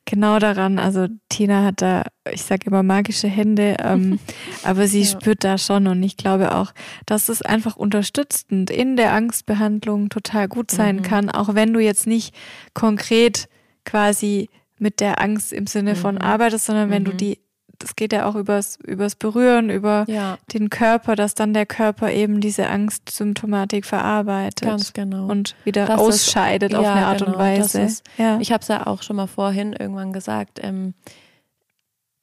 [0.05, 0.79] genau daran.
[0.79, 4.19] Also Tina hat da, ich sage immer magische Hände, ähm,
[4.65, 5.07] aber sie ja.
[5.07, 6.73] spürt da schon und ich glaube auch,
[7.07, 11.03] dass es einfach unterstützend in der Angstbehandlung total gut sein mhm.
[11.03, 12.35] kann, auch wenn du jetzt nicht
[12.75, 13.49] konkret
[13.85, 15.97] quasi mit der Angst im Sinne mhm.
[15.97, 17.17] von arbeitest, sondern wenn du mhm.
[17.17, 17.39] die
[17.79, 20.39] das geht ja auch übers, übers Berühren, über ja.
[20.53, 24.69] den Körper, dass dann der Körper eben diese Angstsymptomatik verarbeitet.
[24.69, 25.27] Ganz genau.
[25.27, 27.83] Und wieder das ausscheidet ist, auf ja, eine Art genau, und Weise.
[27.83, 28.39] Ist, ja.
[28.41, 30.95] Ich habe es ja auch schon mal vorhin irgendwann gesagt, ähm,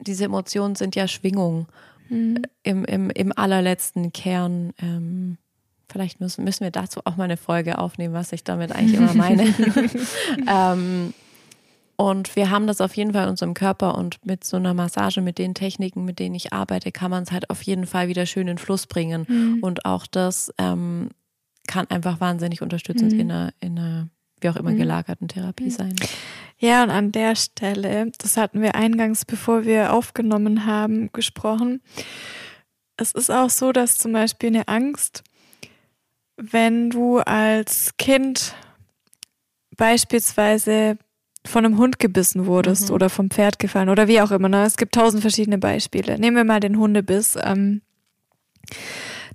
[0.00, 1.66] diese Emotionen sind ja Schwingungen
[2.08, 2.42] mhm.
[2.62, 4.72] im, im, im allerletzten Kern.
[4.80, 5.38] Ähm,
[5.90, 9.14] vielleicht müssen, müssen wir dazu auch mal eine Folge aufnehmen, was ich damit eigentlich immer
[9.14, 9.42] meine.
[10.48, 11.14] ähm,
[11.96, 15.20] und wir haben das auf jeden Fall in unserem Körper und mit so einer Massage,
[15.20, 18.26] mit den Techniken, mit denen ich arbeite, kann man es halt auf jeden Fall wieder
[18.26, 19.26] schön in Fluss bringen.
[19.28, 19.58] Mhm.
[19.62, 21.10] Und auch das ähm,
[21.66, 23.20] kann einfach wahnsinnig unterstützend mhm.
[23.20, 24.08] in, einer, in einer,
[24.40, 24.78] wie auch immer, mhm.
[24.78, 25.70] gelagerten Therapie mhm.
[25.70, 25.96] sein.
[26.58, 31.80] Ja, und an der Stelle, das hatten wir eingangs, bevor wir aufgenommen haben, gesprochen.
[32.96, 35.22] Es ist auch so, dass zum Beispiel eine Angst,
[36.36, 38.54] wenn du als Kind
[39.76, 40.98] beispielsweise
[41.46, 42.94] von einem Hund gebissen wurdest mhm.
[42.94, 44.48] oder vom Pferd gefallen oder wie auch immer.
[44.48, 44.64] Ne?
[44.64, 46.18] Es gibt tausend verschiedene Beispiele.
[46.18, 47.36] Nehmen wir mal den Hundebiss.
[47.42, 47.82] Ähm,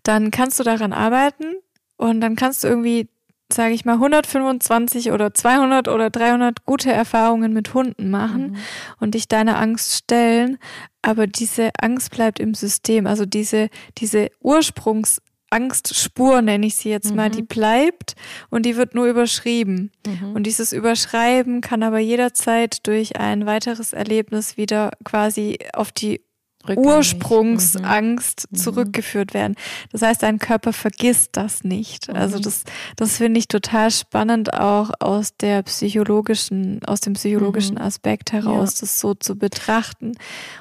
[0.03, 1.55] dann kannst du daran arbeiten
[1.97, 3.09] und dann kannst du irgendwie,
[3.51, 8.57] sage ich mal, 125 oder 200 oder 300 gute Erfahrungen mit Hunden machen mhm.
[8.99, 10.57] und dich deiner Angst stellen.
[11.01, 13.05] Aber diese Angst bleibt im System.
[13.05, 17.47] Also diese, diese Ursprungs Angstspur, nenne ich sie jetzt mal, die mhm.
[17.47, 18.15] bleibt
[18.49, 19.91] und die wird nur überschrieben.
[20.05, 20.33] Mhm.
[20.33, 26.21] Und dieses Überschreiben kann aber jederzeit durch ein weiteres Erlebnis wieder quasi auf die
[26.67, 26.87] Rückgängig.
[26.87, 28.55] Ursprungsangst mhm.
[28.57, 29.55] zurückgeführt werden.
[29.91, 32.09] Das heißt, dein Körper vergisst das nicht.
[32.09, 32.41] Also mhm.
[32.41, 32.63] das,
[32.97, 37.81] das finde ich total spannend auch aus der psychologischen, aus dem psychologischen mhm.
[37.81, 38.81] Aspekt heraus, ja.
[38.81, 40.13] das so zu betrachten.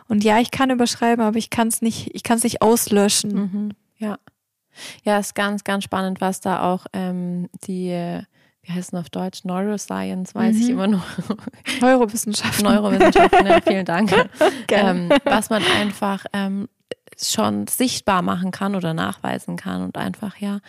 [0.07, 3.75] Und ja, ich kann überschreiben, aber ich kann es nicht, ich kann es nicht auslöschen.
[5.05, 5.15] Ja.
[5.15, 7.91] Ja, ist ganz, ganz spannend, was da auch ähm, die,
[8.63, 10.63] wie heißt es auf Deutsch, Neuroscience, weiß mhm.
[10.63, 11.05] ich immer noch.
[11.81, 12.65] Neurowissenschaften.
[12.65, 14.13] Neurowissenschaften, ja, vielen Dank.
[14.71, 16.69] ähm, was man einfach ähm,
[17.21, 20.61] schon sichtbar machen kann oder nachweisen kann und einfach ja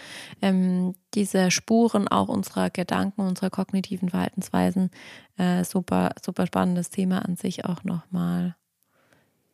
[0.42, 4.90] ähm, diese Spuren auch unserer Gedanken, unserer kognitiven Verhaltensweisen,
[5.38, 8.56] äh, super, super spannendes Thema an sich auch nochmal.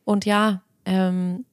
[0.03, 1.45] Und ja, ähm,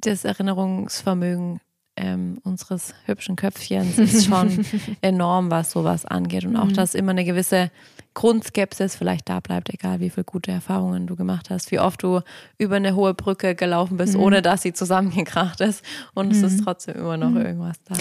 [0.00, 1.60] das Erinnerungsvermögen
[1.96, 4.64] ähm, unseres hübschen Köpfchens ist schon
[5.00, 6.44] enorm, was sowas angeht.
[6.44, 6.74] Und auch, mhm.
[6.74, 7.70] dass immer eine gewisse
[8.14, 12.20] Grundskepsis vielleicht da bleibt, egal wie viele gute Erfahrungen du gemacht hast, wie oft du
[12.58, 14.20] über eine hohe Brücke gelaufen bist, mhm.
[14.20, 15.84] ohne dass sie zusammengekracht ist.
[16.14, 16.32] Und mhm.
[16.32, 16.64] es ist mhm.
[16.64, 17.38] trotzdem immer noch mhm.
[17.38, 17.94] irgendwas da.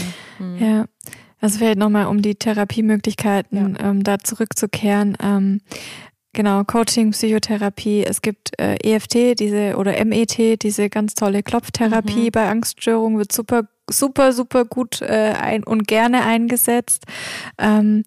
[0.59, 0.85] Ja.
[1.41, 3.89] Also vielleicht nochmal, um die Therapiemöglichkeiten ja.
[3.89, 5.15] ähm, da zurückzukehren.
[5.21, 5.61] Ähm,
[6.33, 8.03] Genau, Coaching, Psychotherapie.
[8.03, 12.31] Es gibt äh, EFT, diese oder MET, diese ganz tolle Klopftherapie mhm.
[12.31, 17.05] bei Angststörungen wird super, super, super gut äh, ein und gerne eingesetzt.
[17.57, 18.03] Ähm,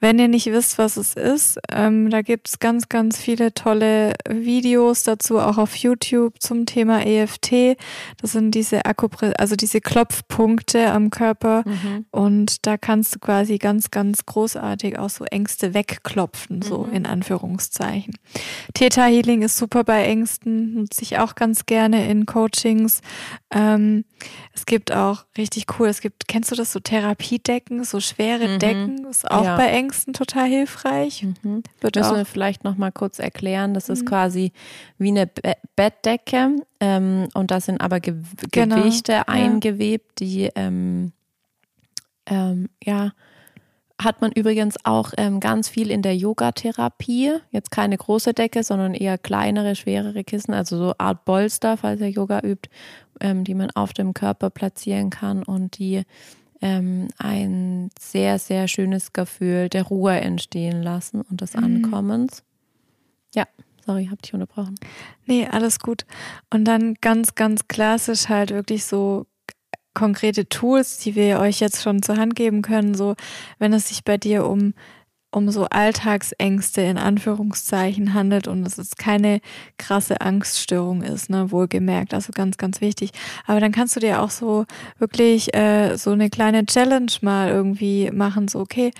[0.00, 5.02] wenn ihr nicht wisst, was es ist, ähm, da gibt's ganz, ganz viele tolle Videos
[5.02, 7.76] dazu, auch auf YouTube zum Thema EFT.
[8.20, 11.64] Das sind diese Akupre also diese Klopfpunkte am Körper.
[11.66, 12.06] Mhm.
[12.12, 16.92] Und da kannst du quasi ganz, ganz großartig auch so Ängste wegklopfen, so mhm.
[16.92, 18.14] in Anführungszeichen.
[18.74, 23.00] Theta Healing ist super bei Ängsten, nutze ich auch ganz gerne in Coachings.
[23.52, 24.04] Ähm,
[24.54, 28.58] es gibt auch richtig cool, es gibt, kennst du das, so Therapiedecken, so schwere mhm.
[28.60, 29.56] Decken, ist auch ja.
[29.56, 31.26] bei Ängsten total hilfreich.
[31.42, 31.62] Mhm.
[31.80, 34.06] Wird Müssen wir vielleicht nochmal kurz erklären, das ist mhm.
[34.06, 34.52] quasi
[34.98, 38.16] wie eine Be Bettdecke ähm, und da sind aber Ge
[38.50, 38.76] genau.
[38.76, 39.22] Gewichte ja.
[39.28, 41.12] eingewebt, die ähm,
[42.26, 43.12] ähm, ja,
[44.00, 47.32] hat man übrigens auch ähm, ganz viel in der Yoga-Therapie.
[47.50, 52.08] Jetzt keine große Decke, sondern eher kleinere, schwerere Kissen, also so Art Bolster, falls er
[52.08, 52.70] Yoga übt,
[53.20, 56.02] ähm, die man auf dem Körper platzieren kann und die
[56.60, 61.64] ähm, ein sehr, sehr schönes Gefühl der Ruhe entstehen lassen und des mhm.
[61.64, 62.42] Ankommens.
[63.34, 63.44] Ja,
[63.84, 64.74] sorry, hab dich unterbrochen.
[65.26, 66.04] Nee, alles gut.
[66.50, 69.26] Und dann ganz, ganz klassisch halt wirklich so
[69.94, 73.16] konkrete Tools, die wir euch jetzt schon zur Hand geben können, so
[73.58, 74.74] wenn es sich bei dir um
[75.30, 79.40] um so Alltagsängste in Anführungszeichen handelt und es ist keine
[79.76, 83.10] krasse Angststörung ist, ne, wohlgemerkt, also ganz, ganz wichtig.
[83.46, 84.64] Aber dann kannst du dir auch so
[84.98, 88.92] wirklich äh, so eine kleine Challenge mal irgendwie machen, so okay,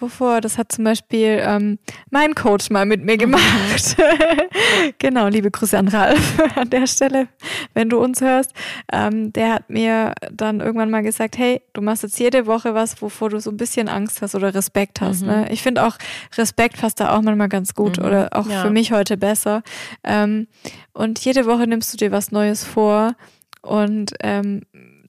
[0.00, 0.40] Wovor?
[0.40, 1.78] Das hat zum Beispiel ähm,
[2.10, 3.18] mein Coach mal mit mir mhm.
[3.18, 3.96] gemacht.
[4.98, 7.28] genau, liebe Grüße an Ralf an der Stelle,
[7.74, 8.52] wenn du uns hörst.
[8.92, 13.00] Ähm, der hat mir dann irgendwann mal gesagt, hey, du machst jetzt jede Woche was,
[13.02, 15.22] wovor du so ein bisschen Angst hast oder Respekt hast.
[15.22, 15.28] Mhm.
[15.28, 15.48] Ne?
[15.50, 15.96] Ich finde auch,
[16.36, 18.04] Respekt passt da auch manchmal ganz gut mhm.
[18.04, 18.62] oder auch ja.
[18.62, 19.62] für mich heute besser.
[20.04, 20.46] Ähm,
[20.92, 23.14] und jede Woche nimmst du dir was Neues vor
[23.62, 24.62] und ähm,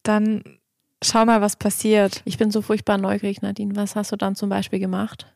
[0.03, 0.43] dann
[1.03, 2.21] schau mal, was passiert.
[2.25, 3.75] Ich bin so furchtbar neugierig, Nadine.
[3.75, 5.27] Was hast du dann zum Beispiel gemacht?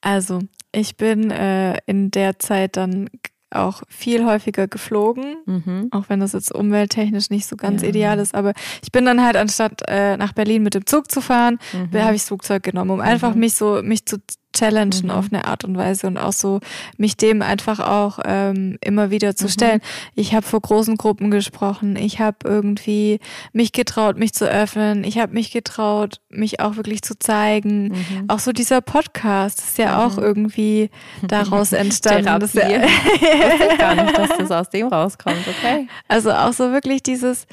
[0.00, 0.40] Also,
[0.72, 3.08] ich bin äh, in der Zeit dann
[3.50, 5.88] auch viel häufiger geflogen, mhm.
[5.90, 7.88] auch wenn das jetzt umwelttechnisch nicht so ganz ja.
[7.88, 8.34] ideal ist.
[8.34, 11.98] Aber ich bin dann halt anstatt äh, nach Berlin mit dem Zug zu fahren, mhm.
[11.98, 13.02] habe ich das Flugzeug genommen, um mhm.
[13.02, 14.18] einfach mich so mich zu
[14.52, 15.10] challengen mhm.
[15.10, 16.60] auf eine Art und Weise und auch so
[16.96, 19.50] mich dem einfach auch ähm, immer wieder zu mhm.
[19.50, 19.80] stellen.
[20.14, 23.20] Ich habe vor großen Gruppen gesprochen, ich habe irgendwie
[23.52, 27.88] mich getraut, mich zu öffnen, ich habe mich getraut, mich auch wirklich zu zeigen.
[27.88, 28.24] Mhm.
[28.28, 30.22] Auch so dieser Podcast ist ja auch mhm.
[30.22, 30.90] irgendwie
[31.22, 32.24] daraus entstanden.
[32.24, 32.42] Therapie.
[32.42, 35.88] Das ja, ich gar nicht, dass das aus dem rauskommt, okay.
[36.08, 37.46] Also auch so wirklich dieses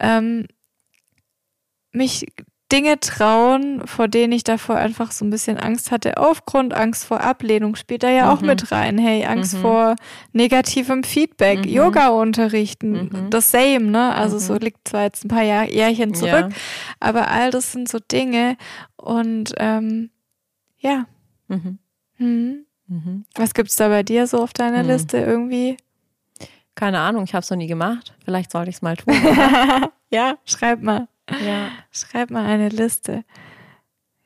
[0.00, 0.46] ähm,
[1.92, 2.26] mich
[2.72, 6.16] Dinge trauen, vor denen ich davor einfach so ein bisschen Angst hatte.
[6.16, 8.30] Aufgrund Angst vor Ablehnung spielt da ja mhm.
[8.30, 8.98] auch mit rein.
[8.98, 9.60] Hey, Angst mhm.
[9.60, 9.96] vor
[10.32, 11.70] negativem Feedback, mhm.
[11.70, 13.30] Yoga unterrichten, mhm.
[13.30, 14.14] das same, ne?
[14.14, 14.60] Also so mhm.
[14.60, 16.56] liegt zwar jetzt ein paar Jahr, Jährchen zurück, ja.
[16.98, 18.56] aber all das sind so Dinge
[18.96, 20.10] und ähm,
[20.78, 21.06] ja.
[21.48, 23.24] Mhm.
[23.34, 25.76] Was gibt's da bei dir so auf deiner Liste irgendwie?
[26.74, 28.14] Keine Ahnung, ich habe es noch nie gemacht.
[28.24, 29.14] Vielleicht sollte ich es mal tun.
[30.10, 31.08] ja, schreib mal.
[31.30, 31.70] Ja.
[31.90, 33.24] Schreib mal eine Liste.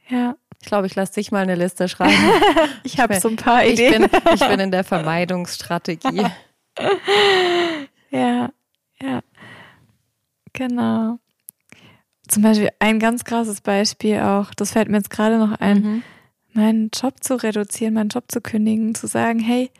[0.09, 0.36] Ja.
[0.61, 2.12] Ich glaube, ich lasse dich mal eine Liste schreiben.
[2.82, 4.05] ich habe so ein paar Ideen.
[4.05, 6.26] Ich bin, ich bin in der Vermeidungsstrategie.
[8.11, 8.51] ja,
[9.01, 9.20] ja.
[10.53, 11.18] Genau.
[12.28, 16.03] Zum Beispiel ein ganz krasses Beispiel auch, das fällt mir jetzt gerade noch ein, mhm.
[16.53, 19.70] meinen Job zu reduzieren, meinen Job zu kündigen, zu sagen, hey,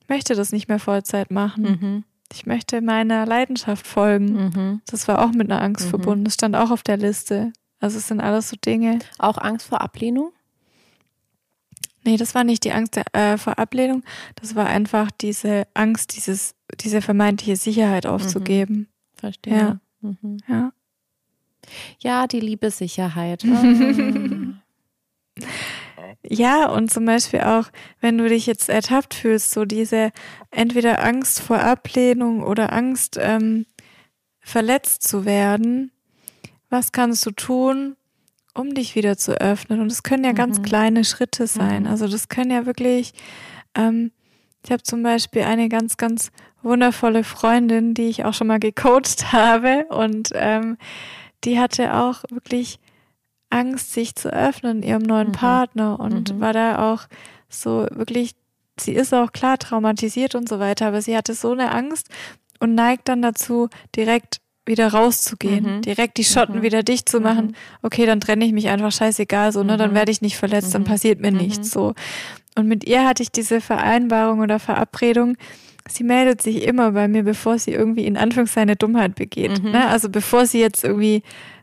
[0.00, 1.62] ich möchte das nicht mehr Vollzeit machen.
[1.62, 4.32] Mhm ich möchte meiner Leidenschaft folgen.
[4.32, 4.80] Mhm.
[4.86, 5.90] Das war auch mit einer Angst mhm.
[5.90, 6.24] verbunden.
[6.24, 7.52] Das stand auch auf der Liste.
[7.80, 9.00] Also es sind alles so Dinge.
[9.18, 10.32] Auch Angst vor Ablehnung?
[12.04, 14.02] Nee, das war nicht die Angst äh, vor Ablehnung.
[14.36, 18.74] Das war einfach diese Angst, dieses, diese vermeintliche Sicherheit aufzugeben.
[18.74, 18.86] Mhm.
[19.14, 19.56] Verstehe.
[19.56, 19.80] Ja.
[20.00, 20.38] Mhm.
[20.48, 20.72] ja.
[22.00, 23.44] Ja, die Liebessicherheit.
[26.32, 27.66] Ja, und zum Beispiel auch,
[28.00, 30.12] wenn du dich jetzt ertappt fühlst, so diese
[30.50, 33.66] entweder Angst vor Ablehnung oder Angst, ähm,
[34.40, 35.92] verletzt zu werden,
[36.70, 37.96] was kannst du tun,
[38.54, 39.80] um dich wieder zu öffnen?
[39.80, 40.36] Und es können ja mhm.
[40.36, 41.82] ganz kleine Schritte sein.
[41.82, 41.88] Mhm.
[41.88, 43.12] Also das können ja wirklich,
[43.74, 44.10] ähm,
[44.64, 49.32] ich habe zum Beispiel eine ganz, ganz wundervolle Freundin, die ich auch schon mal gecoacht
[49.32, 50.78] habe und ähm,
[51.44, 52.78] die hatte auch wirklich
[53.52, 55.32] Angst, sich zu öffnen ihrem neuen mhm.
[55.32, 56.40] Partner und mhm.
[56.40, 57.02] war da auch
[57.48, 58.34] so wirklich,
[58.78, 62.08] sie ist auch klar traumatisiert und so weiter, aber sie hatte so eine Angst
[62.60, 65.82] und neigt dann dazu, direkt wieder rauszugehen, mhm.
[65.82, 66.62] direkt die Schotten mhm.
[66.62, 67.46] wieder dicht zu machen.
[67.48, 67.54] Mhm.
[67.82, 69.94] Okay, dann trenne ich mich einfach scheißegal, so, ne, dann mhm.
[69.96, 71.94] werde ich nicht verletzt, dann passiert mir nichts, so.
[72.54, 75.36] Und mit ihr hatte ich diese Vereinbarung oder Verabredung,
[75.88, 79.62] sie meldet sich immer bei mir, bevor sie irgendwie in Anführungszeichen eine Dummheit begeht.
[79.64, 79.88] Ne?
[79.88, 81.22] Also bevor sie jetzt irgendwie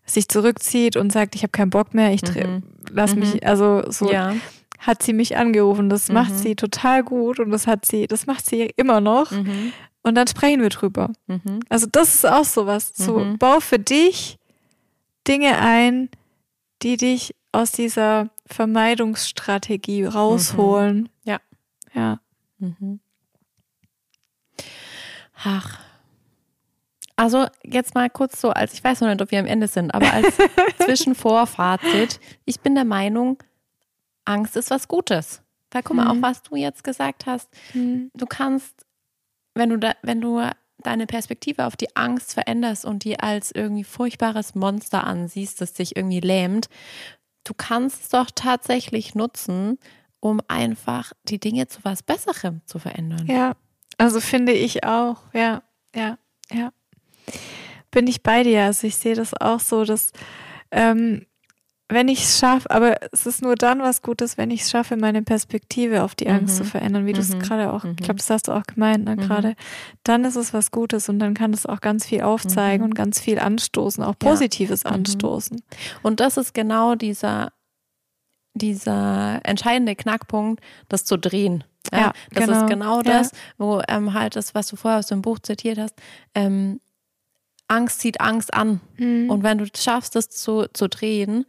[0.10, 2.64] sich zurückzieht und sagt, ich habe keinen Bock mehr, ich mhm.
[2.92, 3.40] lass mich, mhm.
[3.44, 4.36] also so ja.
[4.80, 5.90] hat sie mich angerufen.
[5.90, 6.16] Das mhm.
[6.16, 9.32] macht sie total gut und das hat sie, das macht sie immer noch.
[9.32, 9.74] Mhm.
[10.02, 11.12] Und dann sprechen wir drüber.
[11.28, 11.60] Mhm.
[11.70, 12.92] Also das ist auch sowas.
[12.96, 13.38] So, mhm.
[13.38, 14.38] bau für dich
[15.28, 16.10] Dinge ein,
[16.82, 21.10] die dich aus dieser Vermeidungsstrategie rausholen.
[21.24, 21.40] Ja.
[21.94, 22.20] Ja.
[25.44, 25.80] Ach,
[27.20, 29.94] also jetzt mal kurz so, als ich weiß noch nicht, ob wir am Ende sind,
[29.94, 30.38] aber als
[30.86, 33.44] Zwischenvorfazit, ich bin der Meinung,
[34.24, 35.42] Angst ist was Gutes.
[35.70, 36.24] Weil guck mal, mhm.
[36.24, 38.10] auch was du jetzt gesagt hast, mhm.
[38.14, 38.86] du kannst,
[39.54, 40.42] wenn du da, wenn du
[40.78, 45.98] deine Perspektive auf die Angst veränderst und die als irgendwie furchtbares Monster ansiehst, das dich
[45.98, 46.70] irgendwie lähmt,
[47.44, 49.78] du kannst es doch tatsächlich nutzen,
[50.22, 53.28] um einfach die Dinge zu was Besserem zu verändern.
[53.28, 53.58] Ja,
[53.98, 55.64] also finde ich auch, ja,
[55.94, 56.18] ja,
[56.50, 56.72] ja
[57.92, 58.64] bin ich bei dir.
[58.64, 60.12] Also ich sehe das auch so, dass
[60.72, 61.26] ähm,
[61.92, 64.96] wenn ich es schaffe, aber es ist nur dann was Gutes, wenn ich es schaffe,
[64.96, 66.64] meine Perspektive auf die Angst mhm.
[66.64, 67.16] zu verändern, wie mhm.
[67.16, 68.18] du es gerade auch, ich glaube, mhm.
[68.18, 69.22] das hast du auch gemeint, ne, mhm.
[69.22, 69.56] gerade,
[70.04, 72.92] dann ist es was Gutes und dann kann es auch ganz viel aufzeigen mhm.
[72.92, 74.92] und ganz viel anstoßen, auch Positives ja.
[74.92, 74.98] Mhm.
[74.98, 75.64] anstoßen.
[76.04, 77.52] Und das ist genau dieser,
[78.54, 81.64] dieser entscheidende Knackpunkt, das zu drehen.
[81.92, 82.60] Ja, ja das genau.
[82.60, 83.38] ist genau das, ja.
[83.58, 85.96] wo ähm, halt das, was du vorher aus dem Buch zitiert hast,
[86.36, 86.80] ähm,
[87.70, 88.82] Angst zieht Angst an.
[88.98, 89.30] Mhm.
[89.30, 91.46] Und wenn du schaffst, das zu, zu drehen,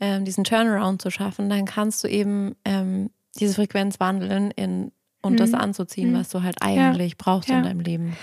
[0.00, 4.92] ähm, diesen Turnaround zu schaffen, dann kannst du eben ähm, diese Frequenz wandeln in,
[5.22, 5.36] und mhm.
[5.36, 6.18] das anzuziehen, mhm.
[6.18, 7.16] was du halt eigentlich ja.
[7.18, 7.58] brauchst ja.
[7.58, 8.16] in deinem Leben.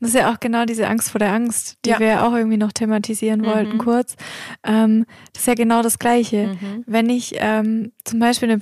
[0.00, 1.98] Das ist ja auch genau diese Angst vor der Angst, die ja.
[1.98, 3.46] wir ja auch irgendwie noch thematisieren mhm.
[3.46, 4.16] wollten, kurz.
[4.62, 6.48] Ähm, das ist ja genau das Gleiche.
[6.48, 6.84] Mhm.
[6.86, 8.60] Wenn ich ähm, zum Beispiel, eine,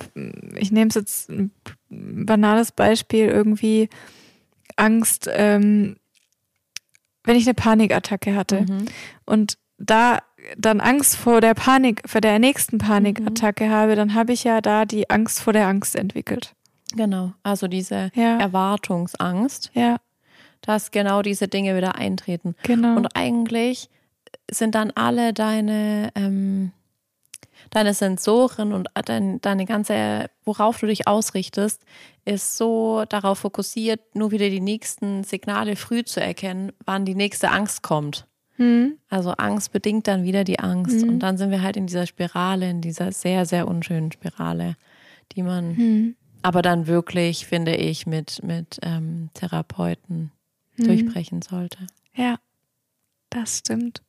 [0.57, 1.51] ich nehme es jetzt ein
[1.89, 3.89] banales Beispiel, irgendwie
[4.77, 5.97] Angst, ähm,
[7.25, 8.85] wenn ich eine Panikattacke hatte mhm.
[9.25, 10.19] und da
[10.57, 13.71] dann Angst vor der Panik, vor der nächsten Panikattacke mhm.
[13.71, 16.53] habe, dann habe ich ja da die Angst vor der Angst entwickelt.
[16.95, 18.37] Genau, also diese ja.
[18.37, 19.71] Erwartungsangst.
[19.73, 19.97] Ja.
[20.61, 22.55] Dass genau diese Dinge wieder eintreten.
[22.63, 22.95] Genau.
[22.95, 23.89] Und eigentlich
[24.49, 26.71] sind dann alle deine ähm,
[27.69, 31.83] deine Sensoren und dein, deine ganze, worauf du dich ausrichtest,
[32.25, 37.51] ist so darauf fokussiert, nur wieder die nächsten Signale früh zu erkennen, wann die nächste
[37.51, 38.27] Angst kommt.
[38.57, 38.97] Mhm.
[39.09, 41.03] Also Angst bedingt dann wieder die Angst.
[41.03, 41.09] Mhm.
[41.09, 44.75] Und dann sind wir halt in dieser Spirale, in dieser sehr, sehr unschönen Spirale,
[45.33, 46.15] die man mhm.
[46.41, 50.31] aber dann wirklich, finde ich, mit, mit ähm, Therapeuten
[50.75, 50.85] hm.
[50.85, 51.79] durchbrechen sollte.
[52.15, 52.37] Ja,
[53.29, 54.01] das stimmt.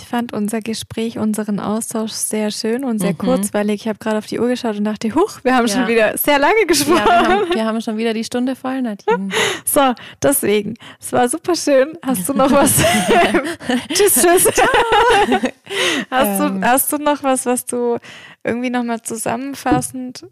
[0.00, 3.18] Ich fand unser Gespräch, unseren Austausch sehr schön und sehr mhm.
[3.18, 3.82] kurzweilig.
[3.82, 5.74] Ich habe gerade auf die Uhr geschaut und dachte, huch, wir haben ja.
[5.74, 7.02] schon wieder sehr lange gesprochen.
[7.06, 9.28] Ja, wir, haben, wir, haben, schon wieder die Stunde voll, Nadine.
[9.64, 10.74] So, deswegen.
[10.98, 11.98] Es war super schön.
[12.04, 12.72] Hast du noch was?
[13.92, 14.46] tschüss, tschüss.
[16.10, 16.60] hast, ähm.
[16.60, 17.98] du, hast du noch was, was du
[18.42, 20.26] irgendwie nochmal zusammenfassend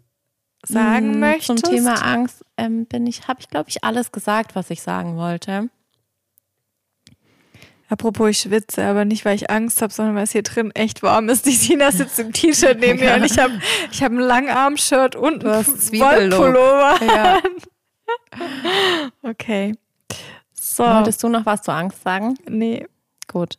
[0.65, 1.65] sagen hm, möchtest?
[1.65, 5.15] Zum Thema Angst ähm, bin ich, habe ich, glaube ich, alles gesagt, was ich sagen
[5.15, 5.69] wollte.
[7.89, 11.01] Apropos, ich schwitze, aber nicht, weil ich Angst habe, sondern weil es hier drin echt
[11.01, 11.45] warm ist.
[11.45, 13.59] Die Sina sitzt im T-Shirt neben mir und ich habe
[13.91, 16.99] ich hab ein Langarm-Shirt und ein Wollpullover.
[17.05, 17.41] Ja.
[19.23, 19.73] okay.
[20.53, 20.83] So.
[20.83, 22.35] Wolltest du noch was zur Angst sagen?
[22.47, 22.85] Nee.
[23.27, 23.57] Gut.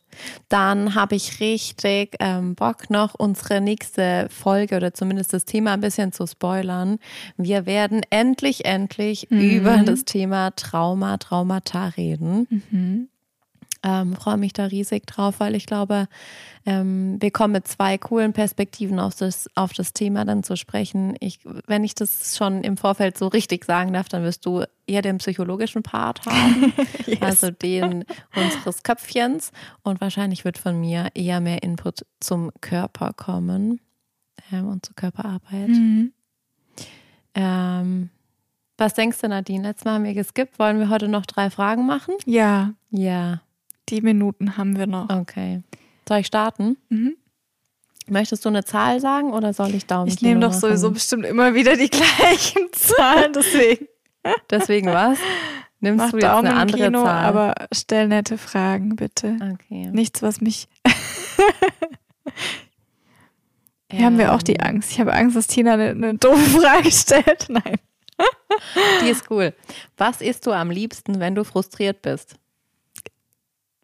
[0.49, 5.79] Dann habe ich richtig ähm, Bock noch unsere nächste Folge oder zumindest das Thema ein
[5.79, 6.99] bisschen zu spoilern.
[7.37, 9.39] Wir werden endlich, endlich mhm.
[9.39, 12.47] über das Thema Trauma, Traumata reden.
[12.69, 13.07] Mhm.
[13.83, 16.07] Ähm, freue mich da riesig drauf, weil ich glaube,
[16.67, 21.15] ähm, wir kommen mit zwei coolen Perspektiven auf das, auf das Thema dann zu sprechen.
[21.19, 25.01] Ich, wenn ich das schon im Vorfeld so richtig sagen darf, dann wirst du eher
[25.01, 26.73] den psychologischen Part haben,
[27.07, 27.21] yes.
[27.21, 28.05] also den
[28.35, 29.51] unseres Köpfchens.
[29.81, 33.79] Und wahrscheinlich wird von mir eher mehr Input zum Körper kommen.
[34.51, 35.69] ähm, und zur Körperarbeit.
[35.69, 36.13] Mhm.
[37.33, 38.09] Ähm,
[38.77, 39.63] was denkst du, Nadine?
[39.63, 40.59] Letztes Mal haben wir geskippt.
[40.59, 42.15] Wollen wir heute noch drei Fragen machen?
[42.25, 42.73] Ja.
[42.89, 43.41] Ja.
[43.91, 45.09] Die Minuten haben wir noch.
[45.09, 45.61] Okay.
[46.07, 46.77] Soll ich starten?
[46.89, 47.15] Mhm.
[48.07, 50.07] Möchtest du eine Zahl sagen oder soll ich Daumen?
[50.07, 50.61] Ich nehme doch machen?
[50.61, 53.87] sowieso bestimmt immer wieder die gleichen Zahlen, deswegen.
[54.49, 55.19] deswegen was?
[55.79, 57.25] Nimmst Mach du jetzt Daumen eine andere Kino, Zahl?
[57.25, 59.37] Aber stell nette Fragen, bitte.
[59.53, 59.89] Okay.
[59.91, 60.67] Nichts, was mich.
[63.89, 64.05] Hier ähm.
[64.05, 64.67] haben wir auch die ähm.
[64.67, 64.91] Angst.
[64.91, 67.45] Ich habe Angst, dass Tina eine, eine doofe Frage stellt.
[67.49, 67.77] Nein.
[69.03, 69.53] Die ist cool.
[69.97, 72.35] Was isst du am liebsten, wenn du frustriert bist?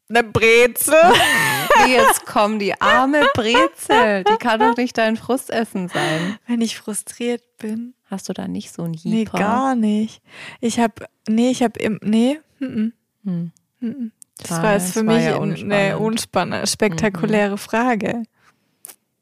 [0.09, 0.95] Eine Brezel.
[1.87, 4.23] Jetzt kommen die arme Brezel.
[4.23, 6.39] Die kann doch nicht dein Frustessen sein.
[6.47, 7.93] Wenn ich frustriert bin.
[8.09, 9.09] Hast du da nicht so ein Jeeper?
[9.09, 10.21] Nee, gar nicht.
[10.61, 12.93] Ich habe, nee, ich habe im, nee, hm,
[13.23, 13.51] hm.
[13.81, 14.11] Hm.
[14.37, 17.57] Das war jetzt für mich ja eine unspannende, spektakuläre mhm.
[17.57, 18.23] Frage.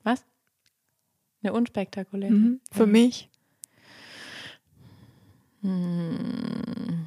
[0.03, 0.23] Was?
[1.41, 2.31] Eine unspektakuläre?
[2.31, 2.59] Mhm.
[2.71, 2.91] Für mhm.
[2.91, 3.29] mich.
[5.61, 7.04] Hm.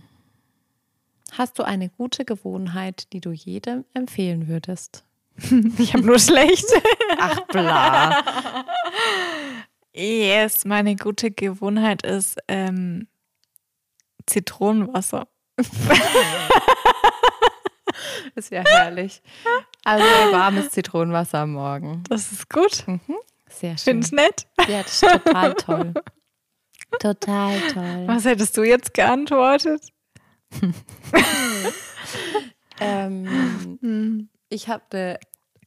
[1.38, 5.04] Hast du eine gute Gewohnheit, die du jedem empfehlen würdest?
[5.78, 6.82] Ich habe nur schlechte.
[7.18, 8.24] Ach bla.
[9.94, 13.08] Yes, meine gute Gewohnheit ist ähm,
[14.26, 15.26] Zitronenwasser.
[18.36, 19.22] das wäre herrlich.
[19.84, 22.04] Also ein warmes Zitronenwasser am Morgen.
[22.08, 22.84] Das ist gut.
[22.86, 23.00] Mhm.
[23.48, 23.94] Sehr schön.
[24.02, 24.46] Find's nett?
[24.68, 25.94] Ja, das ist total toll.
[27.00, 28.02] Total toll.
[28.06, 29.92] Was hättest du jetzt geantwortet?
[32.80, 34.28] ähm, hm.
[34.48, 35.18] ich habe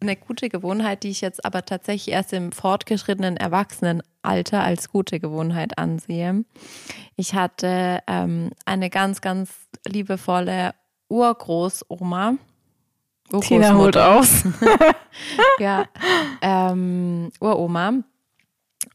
[0.02, 5.78] eine gute Gewohnheit, die ich jetzt aber tatsächlich erst im fortgeschrittenen Erwachsenenalter als gute Gewohnheit
[5.78, 6.44] ansehe.
[7.16, 9.52] Ich hatte ähm, eine ganz, ganz
[9.88, 10.74] liebevolle
[11.10, 12.36] Urgroßoma.
[13.42, 14.44] Tina holt aus.
[15.60, 15.86] ja,
[16.42, 17.94] ähm, Uroma.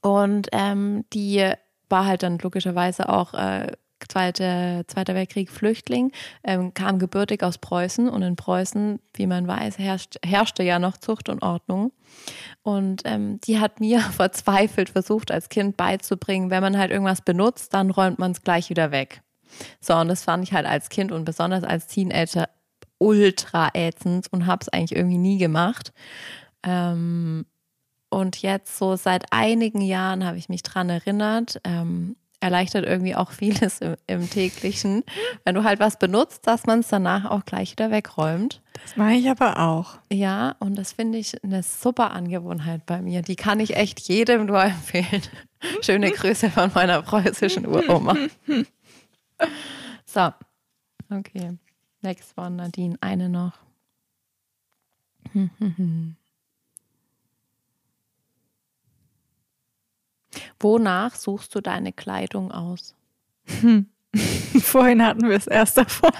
[0.02, 1.52] Und ähm, die
[1.88, 3.72] war halt dann logischerweise auch äh,
[4.08, 6.12] Zweite, Zweiter Weltkrieg Flüchtling,
[6.44, 10.96] ähm, kam gebürtig aus Preußen und in Preußen, wie man weiß, herrscht, herrschte ja noch
[10.96, 11.92] Zucht und Ordnung.
[12.62, 17.74] Und ähm, die hat mir verzweifelt versucht, als Kind beizubringen, wenn man halt irgendwas benutzt,
[17.74, 19.22] dann räumt man es gleich wieder weg.
[19.80, 22.48] So, und das fand ich halt als Kind und besonders als Teenager
[22.98, 25.92] ultra ätzend und habe es eigentlich irgendwie nie gemacht.
[26.62, 27.46] Ähm,
[28.08, 31.60] und jetzt so seit einigen Jahren habe ich mich dran erinnert.
[31.64, 32.16] Ähm,
[32.46, 35.02] erleichtert irgendwie auch vieles im, im, täglichen,
[35.44, 38.62] wenn du halt was benutzt, dass man es danach auch gleich wieder wegräumt.
[38.82, 39.98] Das mache ich aber auch.
[40.12, 43.22] Ja, und das finde ich eine super Angewohnheit bei mir.
[43.22, 45.22] Die kann ich echt jedem nur empfehlen.
[45.80, 48.14] Schöne Grüße von meiner preußischen Uroma.
[50.04, 50.30] So,
[51.10, 51.58] okay.
[52.02, 52.96] Next one, Nadine.
[53.00, 53.52] Eine noch.
[60.60, 62.94] Wonach suchst du deine Kleidung aus?
[64.62, 66.10] Vorhin hatten wir es erst davon.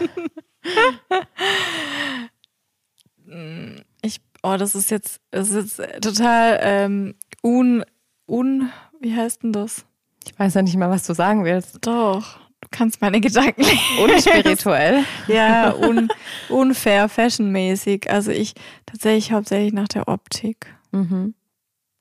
[4.02, 7.84] ich, oh, das ist jetzt, das ist jetzt total ähm, un,
[8.26, 9.84] un, wie heißt denn das?
[10.24, 11.78] Ich weiß ja nicht mal, was du sagen willst.
[11.86, 13.78] Doch, du kannst meine Gedanken lesen.
[14.02, 15.04] Unspirituell.
[15.28, 16.08] ja, un,
[16.48, 18.10] unfair, fashionmäßig.
[18.10, 18.54] Also ich
[18.86, 20.66] tatsächlich hauptsächlich nach der Optik.
[20.90, 21.34] Mhm.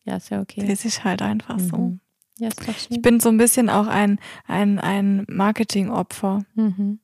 [0.06, 0.66] Ja, ist ja okay.
[0.68, 1.70] Das ist halt einfach mhm.
[1.70, 1.98] so.
[2.40, 2.88] Ja, ist doch schön.
[2.90, 6.44] Ich bin so ein bisschen auch ein, ein, ein Marketingopfer.
[6.56, 7.00] Mhm.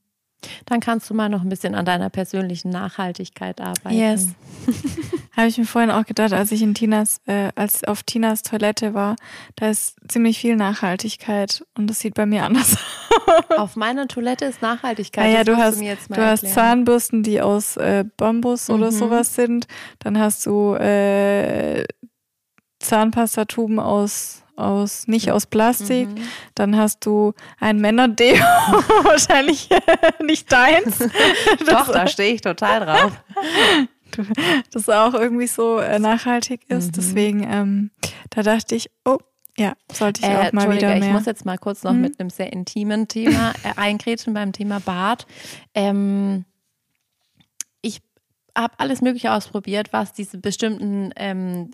[0.65, 3.95] Dann kannst du mal noch ein bisschen an deiner persönlichen Nachhaltigkeit arbeiten.
[3.95, 4.29] Yes.
[5.37, 8.93] Habe ich mir vorhin auch gedacht, als ich in Tinas, äh, als auf Tinas Toilette
[8.93, 9.15] war,
[9.55, 13.57] da ist ziemlich viel Nachhaltigkeit und das sieht bei mir anders aus.
[13.57, 15.25] Auf meiner Toilette ist Nachhaltigkeit.
[15.25, 18.75] Naja, du hast, du, du hast Zahnbürsten, die aus äh, Bambus mhm.
[18.75, 19.67] oder sowas sind.
[19.99, 21.85] Dann hast du äh,
[22.79, 26.07] Zahnpastatuben aus aus, nicht aus Plastik.
[26.07, 26.23] Mhm.
[26.55, 28.35] Dann hast du ein Männerdeo,
[29.03, 29.69] wahrscheinlich
[30.23, 30.99] nicht deins.
[31.67, 33.11] Doch, da stehe ich total drauf.
[34.73, 36.87] Das auch irgendwie so äh, nachhaltig ist.
[36.87, 36.91] Mhm.
[36.91, 37.91] Deswegen, ähm,
[38.29, 39.19] da dachte ich, oh,
[39.57, 40.97] ja, sollte ich äh, auch mal wieder mehr.
[40.97, 42.01] Ich muss jetzt mal kurz noch mhm.
[42.01, 45.25] mit einem sehr intimen Thema äh, eingrätschen beim Thema Bad.
[45.73, 46.43] Ähm,
[47.81, 48.01] ich
[48.57, 51.71] habe alles Mögliche ausprobiert, was diese bestimmten ähm,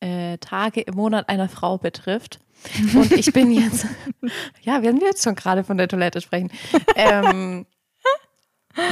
[0.00, 2.40] äh, Tage im Monat einer Frau betrifft.
[2.94, 3.86] Und ich bin jetzt,
[4.62, 6.50] ja, werden wir jetzt schon gerade von der Toilette sprechen.
[6.96, 7.66] Ähm,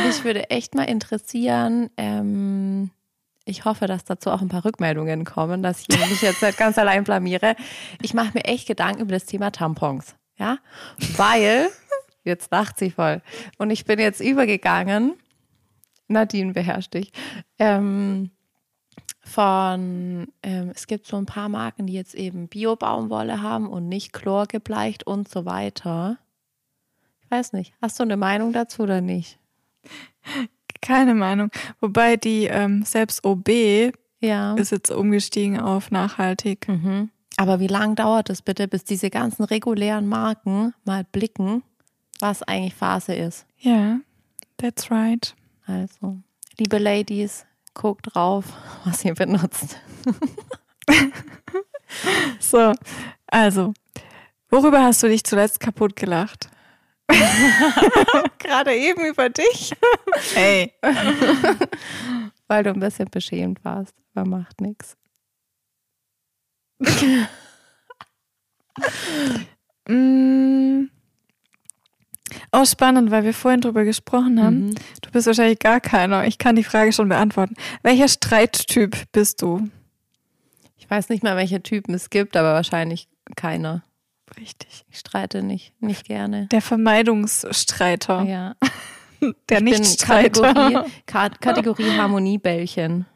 [0.07, 2.91] mich würde echt mal interessieren, ähm,
[3.49, 6.77] ich hoffe, dass dazu auch ein paar Rückmeldungen kommen, dass ich mich jetzt nicht ganz
[6.79, 7.55] allein blamiere.
[8.03, 10.17] Ich mache mir echt Gedanken über das Thema Tampons.
[10.37, 10.59] Ja,
[11.17, 11.71] weil,
[12.25, 13.23] jetzt lacht sie voll.
[13.57, 15.15] Und ich bin jetzt übergegangen,
[16.09, 17.13] Nadine beherrscht dich,
[17.59, 18.31] ähm,
[19.27, 24.13] von, ähm, es gibt so ein paar Marken, die jetzt eben Bio-Baumwolle haben und nicht
[24.13, 26.19] chlorgebleicht und so weiter.
[27.23, 27.75] Ich weiß nicht.
[27.83, 29.39] Hast du eine Meinung dazu oder nicht?
[30.81, 31.51] Keine Meinung.
[31.81, 33.49] Wobei die ähm, selbst OB
[34.21, 34.55] ja.
[34.55, 36.69] ist jetzt umgestiegen auf nachhaltig.
[36.69, 37.11] Mhm.
[37.37, 41.65] Aber wie lange dauert es bitte, bis diese ganzen regulären Marken mal blicken,
[42.21, 43.45] was eigentlich Phase ist?
[43.59, 43.99] Ja,
[44.57, 45.35] that's right.
[45.67, 46.19] Also,
[46.59, 47.45] liebe Ladies,
[47.77, 48.45] guckt drauf,
[48.85, 49.79] was ihr benutzt.
[52.41, 52.73] so,
[53.27, 53.75] also,
[54.51, 56.49] worüber hast du dich zuletzt kaputt gelacht?
[58.39, 59.73] Gerade eben über dich.
[60.35, 60.73] Hey.
[62.49, 64.97] Weil du ein bisschen beschämt warst, aber macht nichts.
[69.89, 70.89] Mm.
[72.53, 74.67] Oh, spannend, weil wir vorhin drüber gesprochen haben.
[74.67, 74.75] Mhm.
[75.01, 76.27] Du bist wahrscheinlich gar keiner.
[76.27, 77.55] Ich kann die Frage schon beantworten.
[77.83, 79.69] Welcher Streittyp bist du?
[80.77, 83.83] Ich weiß nicht mal, welche Typen es gibt, aber wahrscheinlich keiner.
[84.39, 84.85] Richtig.
[84.91, 86.47] Ich streite nicht, nicht gerne.
[86.49, 88.23] Der Vermeidungsstreiter.
[88.25, 88.57] Ja.
[89.49, 90.53] Der Nichtstreiter.
[90.53, 90.85] Kategorie,
[91.41, 93.07] Kategorie Harmoniebällchen.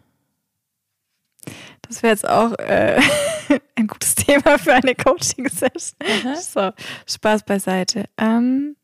[1.82, 3.00] Das wäre jetzt auch äh,
[3.76, 5.98] ein gutes Thema für eine Coaching-Session.
[6.36, 6.70] So,
[7.06, 8.04] Spaß beiseite.
[8.16, 8.76] Ähm,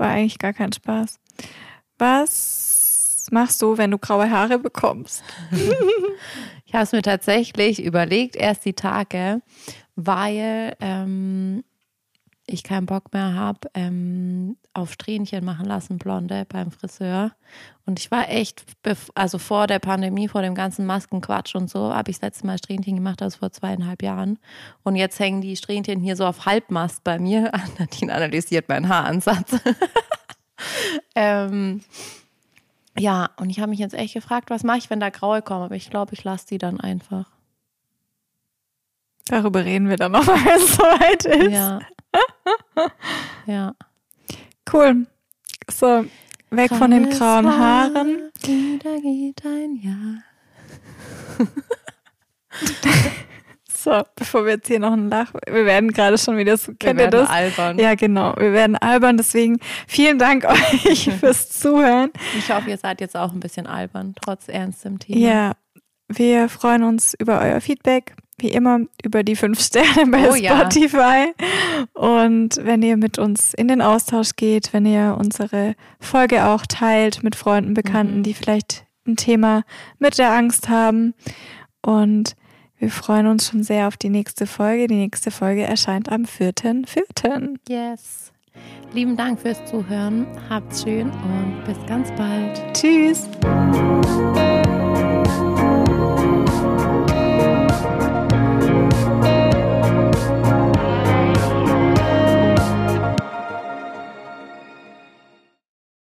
[0.00, 1.20] war eigentlich gar kein Spaß.
[1.98, 5.22] Was machst du, wenn du graue Haare bekommst?
[6.66, 9.42] ich habe es mir tatsächlich überlegt, erst die Tage,
[9.94, 11.62] weil ähm,
[12.50, 17.32] ich keinen Bock mehr habe, ähm, auf Strähnchen machen lassen, blonde beim Friseur.
[17.86, 18.64] Und ich war echt,
[19.14, 22.58] also vor der Pandemie, vor dem ganzen Maskenquatsch und so, habe ich das letzte Mal
[22.58, 24.38] Strähnchen gemacht, das vor zweieinhalb Jahren.
[24.82, 27.52] Und jetzt hängen die Strähnchen hier so auf Halbmast bei mir.
[27.78, 29.58] Nadine analysiert meinen Haaransatz.
[31.14, 31.82] ähm,
[32.98, 35.64] ja, und ich habe mich jetzt echt gefragt, was mache ich, wenn da graue kommen?
[35.64, 37.26] Aber ich glaube, ich lasse die dann einfach.
[39.26, 41.52] Darüber reden wir dann nochmal, wenn es soweit ist.
[41.52, 41.80] Ja.
[43.46, 43.74] ja.
[44.72, 45.06] Cool.
[45.70, 46.04] So,
[46.50, 48.30] weg Graues von den grauen Haaren.
[48.42, 50.22] Wieder geht ein Jahr.
[53.72, 56.98] so, bevor wir jetzt hier noch ein Lach, wir werden gerade schon wieder so, kennt
[56.98, 57.30] wir ihr das?
[57.30, 57.78] albern.
[57.78, 60.44] Ja, genau, wir werden albern, deswegen vielen Dank
[60.84, 62.10] euch fürs Zuhören.
[62.36, 65.18] Ich hoffe, ihr seid jetzt auch ein bisschen albern, trotz ernstem Thema.
[65.18, 65.52] Ja,
[66.10, 71.32] wir freuen uns über euer Feedback wie immer über die fünf Sterne bei oh, Spotify.
[71.38, 71.84] Ja.
[71.94, 77.22] Und wenn ihr mit uns in den Austausch geht, wenn ihr unsere Folge auch teilt
[77.22, 78.22] mit Freunden, Bekannten, mhm.
[78.22, 79.62] die vielleicht ein Thema
[79.98, 81.14] mit der Angst haben.
[81.82, 82.34] Und
[82.78, 84.86] wir freuen uns schon sehr auf die nächste Folge.
[84.86, 87.56] Die nächste Folge erscheint am 4.4.
[87.68, 88.32] Yes.
[88.92, 90.26] Lieben Dank fürs Zuhören.
[90.48, 92.60] Habt's schön und bis ganz bald.
[92.74, 93.28] Tschüss.